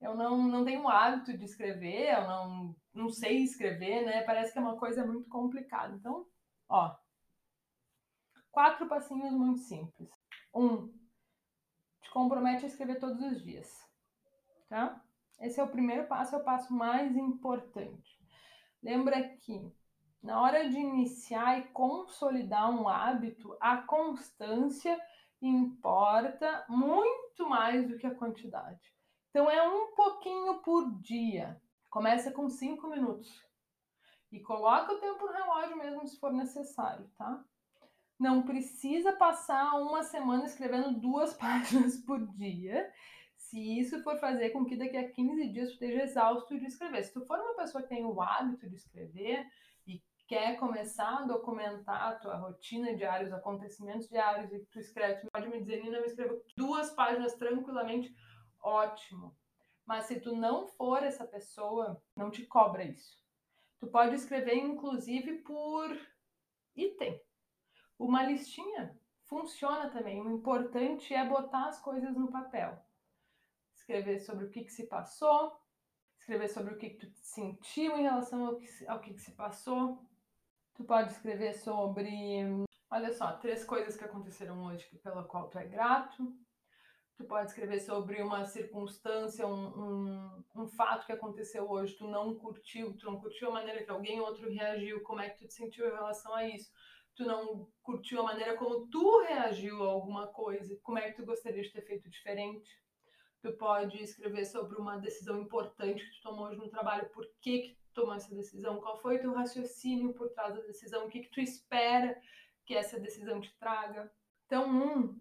eu 0.04 0.14
não, 0.14 0.36
não 0.36 0.64
tenho 0.66 0.82
o 0.82 0.88
hábito 0.88 1.36
de 1.36 1.44
escrever, 1.44 2.14
eu 2.14 2.26
não, 2.26 2.76
não 2.92 3.08
sei 3.08 3.42
escrever, 3.42 4.04
né? 4.04 4.22
Parece 4.22 4.52
que 4.52 4.58
é 4.58 4.62
uma 4.62 4.76
coisa 4.76 5.04
muito 5.06 5.26
complicada. 5.30 5.96
Então, 5.96 6.26
ó, 6.68 6.94
quatro 8.52 8.86
passinhos 8.86 9.32
muito 9.32 9.60
simples. 9.60 10.10
Um, 10.54 10.88
te 12.02 12.10
compromete 12.10 12.66
a 12.66 12.68
escrever 12.68 13.00
todos 13.00 13.18
os 13.22 13.42
dias, 13.42 13.66
tá? 14.68 15.02
Esse 15.40 15.58
é 15.58 15.64
o 15.64 15.70
primeiro 15.70 16.06
passo, 16.06 16.36
é 16.36 16.38
o 16.38 16.44
passo 16.44 16.72
mais 16.74 17.16
importante. 17.16 18.20
Lembra 18.82 19.22
que 19.38 19.72
na 20.22 20.38
hora 20.40 20.68
de 20.68 20.78
iniciar 20.78 21.58
e 21.58 21.68
consolidar 21.68 22.70
um 22.70 22.88
hábito, 22.88 23.56
a 23.58 23.78
constância 23.78 25.00
importa 25.40 26.66
muito 26.68 27.48
mais 27.48 27.88
do 27.88 27.96
que 27.96 28.06
a 28.06 28.14
quantidade. 28.14 28.93
Então 29.34 29.50
é 29.50 29.60
um 29.68 29.88
pouquinho 29.96 30.62
por 30.62 30.88
dia. 31.00 31.60
Começa 31.90 32.30
com 32.30 32.48
cinco 32.48 32.86
minutos. 32.86 33.44
E 34.30 34.38
coloca 34.38 34.92
o 34.92 35.00
tempo 35.00 35.26
no 35.26 35.32
relógio 35.32 35.76
mesmo 35.76 36.06
se 36.06 36.20
for 36.20 36.32
necessário, 36.32 37.10
tá? 37.18 37.44
Não 38.16 38.44
precisa 38.44 39.12
passar 39.14 39.74
uma 39.80 40.04
semana 40.04 40.44
escrevendo 40.44 41.00
duas 41.00 41.34
páginas 41.34 41.96
por 41.96 42.24
dia. 42.36 42.88
Se 43.36 43.58
isso 43.80 44.00
for 44.04 44.20
fazer 44.20 44.50
com 44.50 44.64
que 44.64 44.76
daqui 44.76 44.96
a 44.96 45.10
15 45.10 45.48
dias 45.48 45.68
tu 45.70 45.72
esteja 45.72 46.04
exausto 46.04 46.56
de 46.56 46.66
escrever. 46.66 47.02
Se 47.02 47.12
tu 47.12 47.26
for 47.26 47.40
uma 47.40 47.56
pessoa 47.56 47.82
que 47.82 47.88
tem 47.88 48.04
o 48.04 48.22
hábito 48.22 48.70
de 48.70 48.76
escrever 48.76 49.44
e 49.84 50.00
quer 50.28 50.60
começar 50.60 51.18
a 51.18 51.22
documentar 51.22 52.08
a 52.08 52.14
tua 52.14 52.36
rotina 52.36 52.94
diária, 52.94 53.26
os 53.26 53.32
acontecimentos 53.32 54.08
diários 54.08 54.52
e 54.52 54.60
tu 54.66 54.78
escreve, 54.78 55.22
tu 55.22 55.28
pode 55.32 55.48
me 55.48 55.58
dizer, 55.58 55.82
Nina, 55.82 55.96
eu 55.96 56.04
escrevo 56.04 56.40
duas 56.56 56.92
páginas 56.92 57.34
tranquilamente 57.34 58.14
ótimo. 58.64 59.36
Mas 59.86 60.06
se 60.06 60.18
tu 60.18 60.34
não 60.34 60.66
for 60.66 61.02
essa 61.02 61.26
pessoa, 61.26 62.02
não 62.16 62.30
te 62.30 62.46
cobra 62.46 62.82
isso. 62.82 63.22
Tu 63.78 63.86
pode 63.86 64.14
escrever, 64.14 64.54
inclusive, 64.54 65.42
por 65.42 65.94
item. 66.74 67.20
Uma 67.98 68.24
listinha 68.24 68.98
funciona 69.24 69.90
também. 69.90 70.20
O 70.22 70.30
importante 70.30 71.12
é 71.12 71.24
botar 71.28 71.66
as 71.66 71.78
coisas 71.80 72.16
no 72.16 72.32
papel. 72.32 72.82
Escrever 73.74 74.20
sobre 74.20 74.46
o 74.46 74.50
que, 74.50 74.64
que 74.64 74.72
se 74.72 74.86
passou, 74.86 75.52
escrever 76.18 76.48
sobre 76.48 76.74
o 76.74 76.78
que, 76.78 76.90
que 76.90 77.06
tu 77.06 77.12
sentiu 77.18 77.98
em 77.98 78.02
relação 78.02 78.46
ao 78.46 78.56
que, 78.56 78.86
ao 78.86 79.00
que, 79.00 79.12
que 79.12 79.20
se 79.20 79.32
passou. 79.32 80.02
Tu 80.74 80.82
pode 80.84 81.12
escrever 81.12 81.52
sobre, 81.52 82.08
olha 82.90 83.12
só, 83.12 83.32
três 83.36 83.64
coisas 83.64 83.96
que 83.96 84.04
aconteceram 84.04 84.64
hoje 84.64 84.88
pela 85.02 85.24
qual 85.24 85.48
tu 85.48 85.58
é 85.58 85.66
grato. 85.66 86.34
Tu 87.16 87.24
pode 87.24 87.48
escrever 87.48 87.80
sobre 87.80 88.20
uma 88.20 88.44
circunstância, 88.44 89.46
um, 89.46 89.66
um, 89.66 90.44
um, 90.56 90.66
fato 90.66 91.06
que 91.06 91.12
aconteceu 91.12 91.70
hoje, 91.70 91.94
tu 91.96 92.08
não 92.08 92.34
curtiu, 92.34 92.92
tu 92.96 93.06
não 93.06 93.20
curtiu 93.20 93.48
a 93.48 93.52
maneira 93.52 93.84
que 93.84 93.90
alguém 93.90 94.20
outro 94.20 94.50
reagiu, 94.50 95.00
como 95.02 95.20
é 95.20 95.30
que 95.30 95.38
tu 95.38 95.46
te 95.46 95.54
sentiu 95.54 95.86
em 95.86 95.92
relação 95.92 96.34
a 96.34 96.48
isso? 96.48 96.72
Tu 97.14 97.24
não 97.24 97.68
curtiu 97.82 98.20
a 98.20 98.24
maneira 98.24 98.56
como 98.56 98.88
tu 98.88 99.22
reagiu 99.22 99.84
a 99.84 99.92
alguma 99.92 100.26
coisa, 100.26 100.76
como 100.82 100.98
é 100.98 101.10
que 101.10 101.16
tu 101.16 101.24
gostaria 101.24 101.62
de 101.62 101.70
ter 101.70 101.82
feito 101.82 102.10
diferente? 102.10 102.68
Tu 103.40 103.52
pode 103.52 104.02
escrever 104.02 104.44
sobre 104.44 104.76
uma 104.76 104.96
decisão 104.96 105.40
importante 105.40 106.04
que 106.04 106.16
tu 106.16 106.22
tomou 106.22 106.46
hoje 106.46 106.58
no 106.58 106.68
trabalho, 106.68 107.08
por 107.10 107.24
que, 107.40 107.60
que 107.60 107.74
tu 107.74 107.94
tomou 107.94 108.14
essa 108.14 108.34
decisão, 108.34 108.80
qual 108.80 109.00
foi 109.00 109.16
o 109.16 109.20
teu 109.20 109.32
raciocínio 109.32 110.12
por 110.14 110.30
trás 110.30 110.52
da 110.52 110.62
decisão, 110.62 111.06
o 111.06 111.08
que, 111.08 111.20
que 111.20 111.30
tu 111.30 111.40
espera 111.40 112.20
que 112.66 112.74
essa 112.74 112.98
decisão 112.98 113.40
te 113.40 113.56
traga. 113.58 114.10
Então, 114.46 114.68
um, 114.68 115.20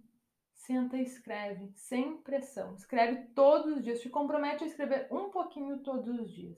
Senta 0.65 0.95
e 0.95 1.03
escreve, 1.03 1.73
sem 1.75 2.21
pressão. 2.21 2.73
Escreve 2.75 3.25
todos 3.35 3.75
os 3.75 3.83
dias. 3.83 3.99
Te 3.99 4.09
compromete 4.09 4.63
a 4.63 4.67
escrever 4.67 5.09
um 5.11 5.29
pouquinho 5.29 5.83
todos 5.83 6.07
os 6.07 6.31
dias. 6.31 6.57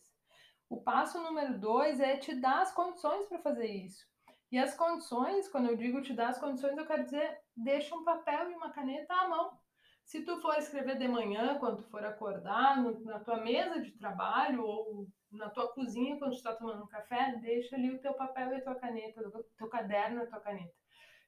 O 0.69 0.79
passo 0.79 1.19
número 1.23 1.59
dois 1.59 1.99
é 1.99 2.15
te 2.15 2.39
dar 2.39 2.61
as 2.61 2.71
condições 2.71 3.25
para 3.25 3.39
fazer 3.39 3.65
isso. 3.65 4.05
E 4.51 4.59
as 4.59 4.75
condições, 4.75 5.49
quando 5.49 5.69
eu 5.69 5.75
digo 5.75 6.03
te 6.03 6.13
dar 6.13 6.27
as 6.27 6.37
condições, 6.37 6.77
eu 6.77 6.85
quero 6.85 7.03
dizer, 7.03 7.35
deixa 7.57 7.95
um 7.95 8.03
papel 8.03 8.51
e 8.51 8.53
uma 8.53 8.71
caneta 8.71 9.11
à 9.11 9.27
mão. 9.27 9.57
Se 10.03 10.23
tu 10.23 10.39
for 10.39 10.55
escrever 10.55 10.99
de 10.99 11.07
manhã, 11.07 11.57
quando 11.57 11.77
tu 11.77 11.89
for 11.89 12.05
acordar, 12.05 12.79
no, 12.79 13.03
na 13.05 13.19
tua 13.21 13.37
mesa 13.37 13.81
de 13.81 13.91
trabalho 13.97 14.63
ou 14.63 15.07
na 15.31 15.49
tua 15.49 15.73
cozinha, 15.73 16.19
quando 16.19 16.33
tu 16.33 16.37
está 16.37 16.53
tomando 16.53 16.83
um 16.83 16.87
café, 16.87 17.39
deixa 17.41 17.75
ali 17.75 17.89
o 17.89 17.99
teu 17.99 18.13
papel 18.13 18.53
e 18.53 18.57
a 18.57 18.63
tua 18.63 18.75
caneta, 18.75 19.27
o 19.27 19.43
teu 19.57 19.67
caderno 19.67 20.19
e 20.19 20.23
a 20.25 20.27
tua 20.27 20.41
caneta. 20.41 20.84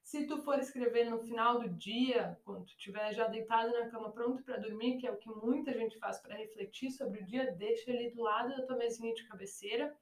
Se 0.07 0.25
tu 0.25 0.41
for 0.41 0.57
escrever 0.57 1.09
no 1.09 1.19
final 1.19 1.59
do 1.59 1.67
dia, 1.67 2.39
quando 2.45 2.63
tu 2.63 2.69
estiver 2.69 3.13
já 3.13 3.27
deitado 3.27 3.73
na 3.73 3.89
cama 3.89 4.09
pronto 4.09 4.41
para 4.41 4.55
dormir, 4.55 4.97
que 4.97 5.05
é 5.05 5.11
o 5.11 5.17
que 5.17 5.27
muita 5.27 5.73
gente 5.73 5.99
faz 5.99 6.17
para 6.21 6.37
refletir 6.37 6.91
sobre 6.91 7.19
o 7.19 7.25
dia, 7.25 7.51
deixa 7.51 7.91
ali 7.91 8.09
do 8.11 8.21
lado 8.21 8.55
da 8.55 8.65
tua 8.65 8.77
mesinha 8.77 9.13
de 9.13 9.27
cabeceira 9.27 9.93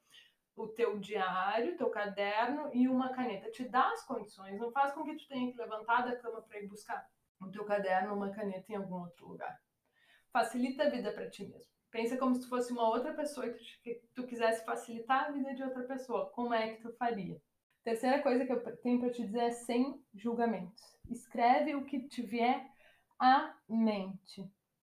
o 0.56 0.68
teu 0.68 1.00
diário, 1.00 1.76
teu 1.76 1.90
caderno 1.90 2.70
e 2.72 2.88
uma 2.88 3.10
caneta. 3.14 3.50
Te 3.50 3.68
dá 3.68 3.90
as 3.90 4.06
condições, 4.06 4.60
não 4.60 4.72
faz 4.72 4.94
com 4.94 5.04
que 5.04 5.16
tu 5.16 5.28
tenha 5.28 5.52
que 5.52 5.58
levantar 5.58 6.06
da 6.06 6.16
cama 6.16 6.40
para 6.44 6.60
ir 6.60 6.68
buscar 6.68 7.04
o 7.42 7.50
teu 7.50 7.66
caderno 7.66 8.12
ou 8.12 8.18
uma 8.18 8.30
caneta 8.30 8.72
em 8.72 8.76
algum 8.76 9.02
outro 9.02 9.28
lugar. 9.28 9.60
Facilita 10.32 10.84
a 10.84 10.90
vida 10.92 11.12
para 11.14 11.32
ti 11.32 11.48
mesmo. 11.48 11.72
Pensa 11.90 12.16
como 12.16 12.36
se 12.36 12.42
tu 12.42 12.50
fosse 12.50 12.72
uma 12.72 12.88
outra 12.90 13.12
pessoa 13.16 13.48
e 13.48 13.54
tu, 13.54 14.08
tu 14.14 14.28
quisesse 14.28 14.64
facilitar 14.64 15.26
a 15.26 15.32
vida 15.32 15.56
de 15.56 15.64
outra 15.64 15.82
pessoa. 15.82 16.30
Como 16.30 16.54
é 16.54 16.76
que 16.76 16.84
tu 16.84 16.94
faria? 16.94 17.42
Terceira 17.86 18.20
coisa 18.24 18.44
que 18.48 18.52
eu 18.52 18.78
tenho 18.78 19.00
para 19.00 19.12
te 19.12 19.22
dizer 19.22 19.44
é 19.44 19.52
sem 19.52 20.04
julgamentos. 20.12 20.82
Escreve 21.08 21.76
o 21.76 21.86
que 21.86 22.00
te 22.08 22.24
vier 22.24 22.68
à 23.20 23.56
mente. 23.70 24.44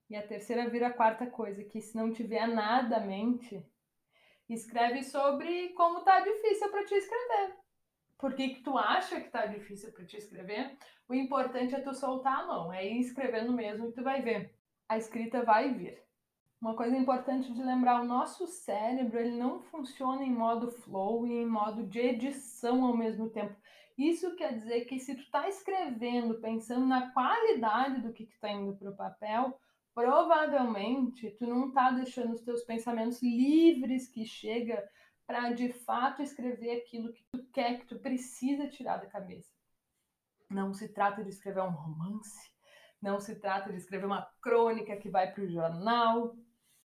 E 0.09 0.15
a 0.15 0.27
terceira 0.27 0.67
vira 0.67 0.87
a 0.87 0.93
quarta 0.93 1.27
coisa, 1.27 1.63
que 1.63 1.79
se 1.79 1.95
não 1.95 2.11
tiver 2.11 2.47
nada 2.47 2.97
à 2.97 2.99
mente, 2.99 3.63
escreve 4.49 5.03
sobre 5.03 5.69
como 5.73 6.01
tá 6.01 6.21
difícil 6.21 6.71
para 6.71 6.85
te 6.85 6.95
escrever. 6.95 7.55
Por 8.17 8.33
que, 8.33 8.49
que 8.55 8.63
tu 8.63 8.75
acha 8.75 9.21
que 9.21 9.29
tá 9.29 9.45
difícil 9.45 9.91
para 9.91 10.03
te 10.03 10.17
escrever? 10.17 10.75
O 11.07 11.13
importante 11.13 11.75
é 11.75 11.79
tu 11.79 11.93
soltar 11.93 12.39
a 12.39 12.47
mão, 12.47 12.73
é 12.73 12.83
ir 12.83 12.99
escrevendo 12.99 13.53
mesmo 13.53 13.89
e 13.89 13.91
tu 13.91 14.01
vai 14.01 14.23
ver. 14.23 14.57
A 14.89 14.97
escrita 14.97 15.43
vai 15.43 15.71
vir. 15.71 16.01
Uma 16.59 16.75
coisa 16.75 16.97
importante 16.97 17.53
de 17.53 17.61
lembrar, 17.61 18.01
o 18.01 18.05
nosso 18.05 18.47
cérebro 18.47 19.19
ele 19.19 19.37
não 19.37 19.61
funciona 19.61 20.23
em 20.23 20.31
modo 20.31 20.71
flow 20.71 21.27
e 21.27 21.31
em 21.31 21.45
modo 21.45 21.85
de 21.85 21.99
edição 21.99 22.83
ao 22.83 22.97
mesmo 22.97 23.29
tempo. 23.29 23.55
Isso 23.95 24.35
quer 24.35 24.53
dizer 24.53 24.85
que 24.85 24.99
se 24.99 25.15
tu 25.15 25.21
está 25.21 25.47
escrevendo 25.47 26.41
pensando 26.41 26.85
na 26.85 27.11
qualidade 27.11 28.01
do 28.01 28.11
que 28.11 28.23
está 28.23 28.51
indo 28.51 28.75
para 28.75 28.89
o 28.89 28.95
papel, 28.95 29.59
provavelmente 29.93 31.29
tu 31.37 31.45
não 31.45 31.67
está 31.67 31.91
deixando 31.91 32.33
os 32.33 32.41
teus 32.41 32.63
pensamentos 32.63 33.21
livres 33.21 34.07
que 34.07 34.25
chega 34.25 34.83
para 35.27 35.51
de 35.51 35.71
fato 35.71 36.23
escrever 36.23 36.77
aquilo 36.77 37.13
que 37.13 37.23
tu 37.31 37.43
quer, 37.51 37.79
que 37.79 37.85
tu 37.85 37.99
precisa 37.99 38.67
tirar 38.67 38.97
da 38.97 39.05
cabeça. 39.05 39.51
Não 40.49 40.73
se 40.73 40.89
trata 40.89 41.23
de 41.23 41.29
escrever 41.29 41.61
um 41.61 41.71
romance, 41.71 42.49
não 43.01 43.19
se 43.19 43.35
trata 43.35 43.71
de 43.71 43.77
escrever 43.77 44.05
uma 44.05 44.27
crônica 44.41 44.95
que 44.97 45.09
vai 45.09 45.31
para 45.31 45.43
o 45.43 45.49
jornal, 45.49 46.35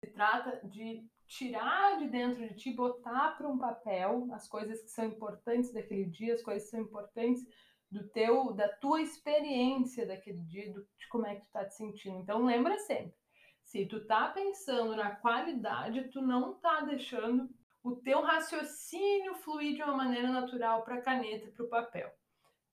se 0.02 0.10
trata 0.10 0.60
de 0.66 1.08
tirar 1.28 1.96
de 1.98 2.08
dentro 2.08 2.46
de 2.46 2.54
ti, 2.54 2.72
botar 2.72 3.36
para 3.36 3.46
um 3.46 3.56
papel 3.56 4.26
as 4.32 4.48
coisas 4.48 4.82
que 4.82 4.90
são 4.90 5.04
importantes 5.04 5.72
daquele 5.72 6.06
dia, 6.06 6.34
as 6.34 6.42
coisas 6.42 6.64
que 6.64 6.70
são 6.70 6.80
importantes 6.80 7.46
do 7.88 8.08
teu, 8.08 8.52
da 8.52 8.68
tua 8.68 9.00
experiência 9.00 10.04
daquele 10.04 10.40
dia, 10.40 10.72
do, 10.72 10.80
de 10.98 11.08
como 11.08 11.26
é 11.26 11.36
que 11.36 11.42
tu 11.42 11.52
tá 11.52 11.64
te 11.64 11.76
sentindo. 11.76 12.18
Então 12.18 12.44
lembra 12.44 12.76
sempre, 12.78 13.14
se 13.62 13.86
tu 13.86 14.04
tá 14.04 14.28
pensando 14.28 14.96
na 14.96 15.14
qualidade, 15.14 16.08
tu 16.08 16.20
não 16.20 16.54
tá 16.54 16.80
deixando 16.80 17.48
o 17.80 17.94
teu 17.94 18.22
raciocínio 18.22 19.36
fluir 19.36 19.76
de 19.76 19.82
uma 19.82 19.96
maneira 19.96 20.32
natural 20.32 20.82
para 20.82 20.96
a 20.96 21.02
caneta, 21.02 21.48
para 21.52 21.64
o 21.64 21.68
papel. 21.68 22.10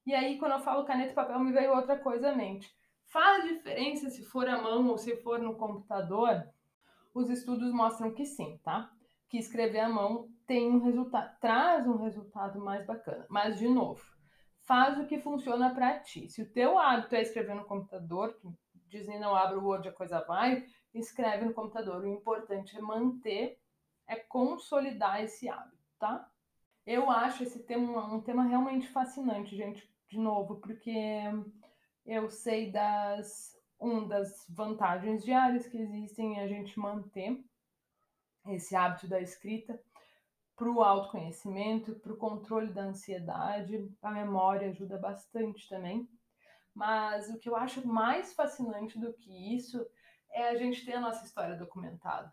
E 0.04 0.16
aí, 0.16 0.40
quando 0.40 0.54
eu 0.54 0.60
falo 0.62 0.86
caneta 0.86 1.12
e 1.12 1.16
papel, 1.16 1.40
me 1.40 1.52
veio 1.52 1.76
outra 1.76 1.96
coisa 1.96 2.32
à 2.32 2.36
mente. 2.36 2.74
Faz 3.06 3.44
diferença 3.44 4.10
se 4.10 4.26
for 4.26 4.48
à 4.48 4.60
mão 4.60 4.88
ou 4.88 4.98
se 4.98 5.16
for 5.18 5.40
no 5.40 5.56
computador? 5.56 6.48
Os 7.14 7.30
estudos 7.30 7.72
mostram 7.74 8.14
que 8.14 8.26
sim, 8.26 8.60
tá? 8.64 8.92
Que 9.28 9.38
escrever 9.38 9.80
à 9.80 9.90
mão 9.90 10.30
tem 10.46 10.70
um 10.70 10.80
resultado, 10.80 11.38
traz 11.40 11.88
um 11.88 11.98
resultado 11.98 12.60
mais 12.60 12.86
bacana. 12.86 13.26
Mas, 13.30 13.58
de 13.58 13.68
novo, 13.68 14.04
faz 14.62 15.00
o 15.00 15.06
que 15.06 15.20
funciona 15.20 15.74
para 15.74 16.00
ti. 16.00 16.30
Se 16.30 16.42
o 16.42 16.52
teu 16.52 16.78
hábito 16.78 17.16
é 17.16 17.22
escrever 17.22 17.56
no 17.56 17.66
computador, 17.66 18.34
que 18.40 18.50
dizem 18.88 19.20
não 19.20 19.36
abre 19.36 19.58
o 19.58 19.64
Word, 19.64 19.88
a 19.88 19.94
coisa 19.94 20.22
vai, 20.22 20.66
escreve 20.94 21.46
no 21.46 21.54
computador. 21.54 22.04
O 22.04 22.08
importante 22.08 22.78
é 22.78 22.82
manter, 22.82 23.60
é 24.08 24.16
consolidar 24.16 25.24
esse 25.24 25.48
hábito, 25.48 25.78
tá? 26.00 26.30
Eu 26.86 27.10
acho 27.10 27.44
esse 27.44 27.60
tema 27.64 28.12
um 28.12 28.22
tema 28.22 28.44
realmente 28.44 28.88
fascinante, 28.88 29.56
gente, 29.56 29.88
de 30.08 30.18
novo, 30.18 30.56
porque 30.56 31.24
eu 32.06 32.30
sei 32.30 32.72
das 32.72 33.59
uma 33.80 34.08
das 34.08 34.46
vantagens 34.50 35.24
diárias 35.24 35.68
que 35.68 35.78
existem 35.78 36.40
é 36.40 36.44
a 36.44 36.48
gente 36.48 36.78
manter 36.78 37.42
esse 38.48 38.76
hábito 38.76 39.08
da 39.08 39.22
escrita 39.22 39.80
para 40.56 40.70
o 40.70 40.84
autoconhecimento, 40.84 41.96
para 41.96 42.12
o 42.12 42.18
controle 42.18 42.74
da 42.74 42.84
ansiedade, 42.84 43.90
a 44.02 44.12
memória 44.12 44.70
ajuda 44.70 44.98
bastante 44.98 45.70
também. 45.70 46.06
Mas 46.76 47.30
o 47.30 47.40
que 47.40 47.48
eu 47.48 47.56
acho 47.56 47.88
mais 47.88 48.34
fascinante 48.34 49.00
do 49.00 49.14
que 49.14 49.56
isso 49.56 49.86
é 50.32 50.50
a 50.50 50.56
gente 50.56 50.86
ter 50.86 50.94
a 50.94 51.00
nossa 51.00 51.26
história 51.26 51.56
documentada. 51.56 52.32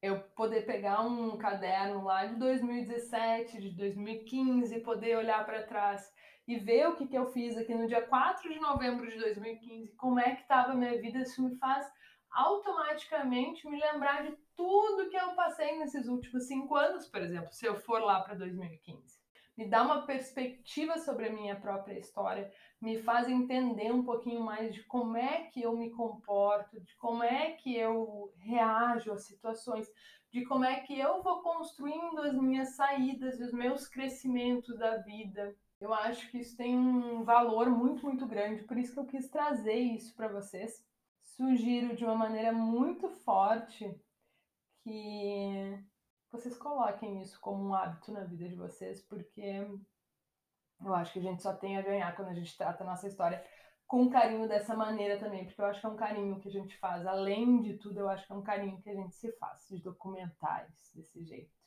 Eu 0.00 0.20
poder 0.36 0.64
pegar 0.66 1.00
um 1.00 1.36
caderno 1.36 2.04
lá 2.04 2.26
de 2.26 2.36
2017, 2.36 3.60
de 3.60 3.70
2015, 3.70 4.80
poder 4.80 5.16
olhar 5.16 5.44
para 5.44 5.66
trás 5.66 6.12
e 6.46 6.56
ver 6.58 6.88
o 6.88 6.96
que, 6.96 7.06
que 7.06 7.16
eu 7.16 7.26
fiz 7.32 7.56
aqui 7.56 7.74
no 7.74 7.86
dia 7.86 8.02
4 8.02 8.52
de 8.52 8.60
novembro 8.60 9.10
de 9.10 9.18
2015, 9.18 9.94
como 9.96 10.20
é 10.20 10.34
que 10.34 10.42
estava 10.42 10.72
a 10.72 10.74
minha 10.74 11.00
vida, 11.00 11.20
isso 11.20 11.42
me 11.42 11.56
faz 11.56 11.90
automaticamente 12.30 13.66
me 13.68 13.78
lembrar 13.80 14.24
de 14.24 14.36
tudo 14.56 15.08
que 15.08 15.16
eu 15.16 15.34
passei 15.34 15.78
nesses 15.78 16.08
últimos 16.08 16.46
cinco 16.46 16.74
anos, 16.74 17.08
por 17.08 17.22
exemplo, 17.22 17.52
se 17.52 17.64
eu 17.64 17.76
for 17.76 18.02
lá 18.02 18.20
para 18.20 18.34
2015. 18.34 19.22
Me 19.56 19.68
dá 19.68 19.82
uma 19.82 20.04
perspectiva 20.04 20.98
sobre 20.98 21.28
a 21.28 21.32
minha 21.32 21.54
própria 21.54 21.96
história, 21.96 22.52
me 22.80 22.98
faz 22.98 23.28
entender 23.28 23.92
um 23.92 24.02
pouquinho 24.02 24.40
mais 24.40 24.74
de 24.74 24.82
como 24.82 25.16
é 25.16 25.44
que 25.44 25.62
eu 25.62 25.76
me 25.76 25.90
comporto, 25.90 26.80
de 26.80 26.96
como 26.96 27.22
é 27.22 27.52
que 27.52 27.76
eu 27.76 28.32
reajo 28.38 29.12
às 29.12 29.24
situações, 29.24 29.86
de 30.32 30.44
como 30.44 30.64
é 30.64 30.80
que 30.80 30.98
eu 30.98 31.22
vou 31.22 31.40
construindo 31.40 32.20
as 32.20 32.34
minhas 32.34 32.70
saídas 32.74 33.38
e 33.38 33.44
os 33.44 33.52
meus 33.52 33.86
crescimentos 33.86 34.76
da 34.76 34.96
vida. 34.96 35.56
Eu 35.80 35.92
acho 35.92 36.30
que 36.30 36.38
isso 36.38 36.56
tem 36.56 36.76
um 36.76 37.24
valor 37.24 37.68
muito, 37.68 38.04
muito 38.04 38.26
grande, 38.26 38.64
por 38.64 38.76
isso 38.76 38.92
que 38.92 39.00
eu 39.00 39.06
quis 39.06 39.28
trazer 39.28 39.74
isso 39.74 40.14
para 40.14 40.28
vocês. 40.28 40.84
Sugiro 41.22 41.96
de 41.96 42.04
uma 42.04 42.14
maneira 42.14 42.52
muito 42.52 43.08
forte 43.08 43.94
que 44.82 45.84
vocês 46.30 46.56
coloquem 46.56 47.20
isso 47.22 47.40
como 47.40 47.68
um 47.68 47.74
hábito 47.74 48.12
na 48.12 48.24
vida 48.24 48.48
de 48.48 48.54
vocês, 48.54 49.00
porque 49.02 49.66
eu 50.84 50.94
acho 50.94 51.12
que 51.12 51.18
a 51.18 51.22
gente 51.22 51.42
só 51.42 51.52
tem 51.54 51.76
a 51.76 51.82
ganhar 51.82 52.14
quando 52.14 52.28
a 52.28 52.34
gente 52.34 52.56
trata 52.56 52.84
a 52.84 52.86
nossa 52.86 53.06
história 53.08 53.44
com 53.86 54.10
carinho 54.10 54.48
dessa 54.48 54.74
maneira 54.74 55.18
também, 55.18 55.44
porque 55.44 55.60
eu 55.60 55.66
acho 55.66 55.80
que 55.80 55.86
é 55.86 55.88
um 55.88 55.96
carinho 55.96 56.40
que 56.40 56.48
a 56.48 56.52
gente 56.52 56.76
faz. 56.78 57.06
Além 57.06 57.60
de 57.60 57.74
tudo, 57.78 58.00
eu 58.00 58.08
acho 58.08 58.26
que 58.26 58.32
é 58.32 58.36
um 58.36 58.42
carinho 58.42 58.80
que 58.80 58.90
a 58.90 58.94
gente 58.94 59.14
se 59.14 59.30
faz, 59.32 59.66
de 59.68 59.82
documentários 59.82 60.90
desse 60.94 61.22
jeito. 61.24 61.63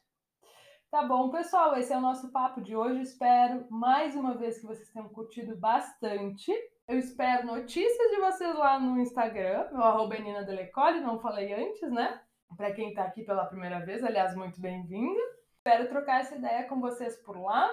Tá 0.89 1.03
bom, 1.03 1.29
pessoal, 1.29 1.75
esse 1.75 1.91
é 1.91 1.97
o 1.97 2.01
nosso 2.01 2.31
papo 2.31 2.61
de 2.61 2.73
hoje. 2.73 3.01
Espero 3.01 3.67
mais 3.69 4.15
uma 4.15 4.35
vez 4.35 4.57
que 4.57 4.65
vocês 4.65 4.89
tenham 4.89 5.09
curtido 5.09 5.53
bastante. 5.57 6.49
Eu 6.87 6.97
espero 6.97 7.45
notícias 7.45 8.09
de 8.09 8.21
vocês 8.21 8.55
lá 8.55 8.79
no 8.79 8.97
Instagram, 8.97 9.67
meu 9.73 9.83
arroba 9.83 10.17
Nina 10.17 10.45
Delecole, 10.45 11.01
não 11.01 11.19
falei 11.19 11.51
antes, 11.51 11.91
né? 11.91 12.21
Para 12.55 12.71
quem 12.71 12.89
está 12.89 13.03
aqui 13.03 13.21
pela 13.23 13.45
primeira 13.45 13.81
vez, 13.85 14.01
aliás, 14.01 14.33
muito 14.33 14.61
bem-vindo. 14.61 15.19
Espero 15.57 15.89
trocar 15.89 16.21
essa 16.21 16.37
ideia 16.37 16.63
com 16.63 16.79
vocês 16.79 17.17
por 17.17 17.37
lá. 17.37 17.69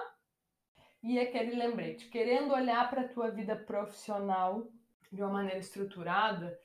E 1.01 1.17
aquele 1.17 1.55
lembrete, 1.55 2.09
querendo 2.09 2.53
olhar 2.53 2.89
para 2.89 3.03
a 3.03 3.07
tua 3.07 3.31
vida 3.31 3.55
profissional 3.55 4.67
de 5.09 5.23
uma 5.23 5.31
maneira 5.31 5.59
estruturada, 5.59 6.59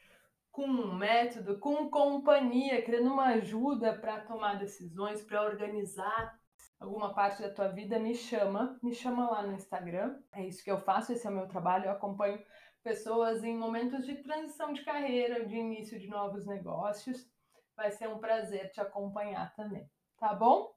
com 0.51 0.67
um 0.67 0.97
método, 0.97 1.61
com 1.61 1.89
companhia, 1.89 2.83
querendo 2.83 3.13
uma 3.13 3.27
ajuda 3.35 3.97
para 3.97 4.21
tomar 4.23 4.59
decisões, 4.59 5.23
para 5.23 5.45
organizar 5.45 6.40
alguma 6.81 7.13
parte 7.13 7.43
da 7.43 7.53
tua 7.53 7.69
vida, 7.69 7.99
me 7.99 8.15
chama, 8.15 8.79
me 8.83 8.95
chama 8.95 9.31
lá 9.31 9.43
no 9.43 9.53
Instagram. 9.53 10.19
É 10.33 10.47
isso 10.47 10.65
que 10.65 10.71
eu 10.71 10.79
faço, 10.79 11.13
esse 11.13 11.27
é 11.27 11.31
o 11.31 11.35
meu 11.35 11.47
trabalho, 11.47 11.85
eu 11.85 11.93
acompanho 11.93 12.43
pessoas 12.83 13.45
em 13.45 13.57
momentos 13.57 14.07
de 14.07 14.17
transição 14.23 14.73
de 14.73 14.83
carreira, 14.83 15.45
de 15.45 15.55
início 15.55 15.99
de 15.99 16.09
novos 16.09 16.47
negócios. 16.47 17.31
Vai 17.77 17.91
ser 17.91 18.09
um 18.09 18.19
prazer 18.19 18.71
te 18.71 18.81
acompanhar 18.81 19.55
também, 19.55 19.89
tá 20.19 20.35
bom? 20.35 20.73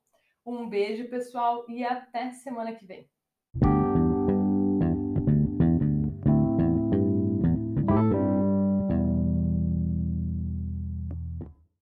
Um 0.45 0.67
beijo, 0.67 1.09
pessoal, 1.09 1.65
e 1.69 1.85
até 1.85 2.31
semana 2.31 2.75
que 2.75 2.85
vem. 2.85 3.09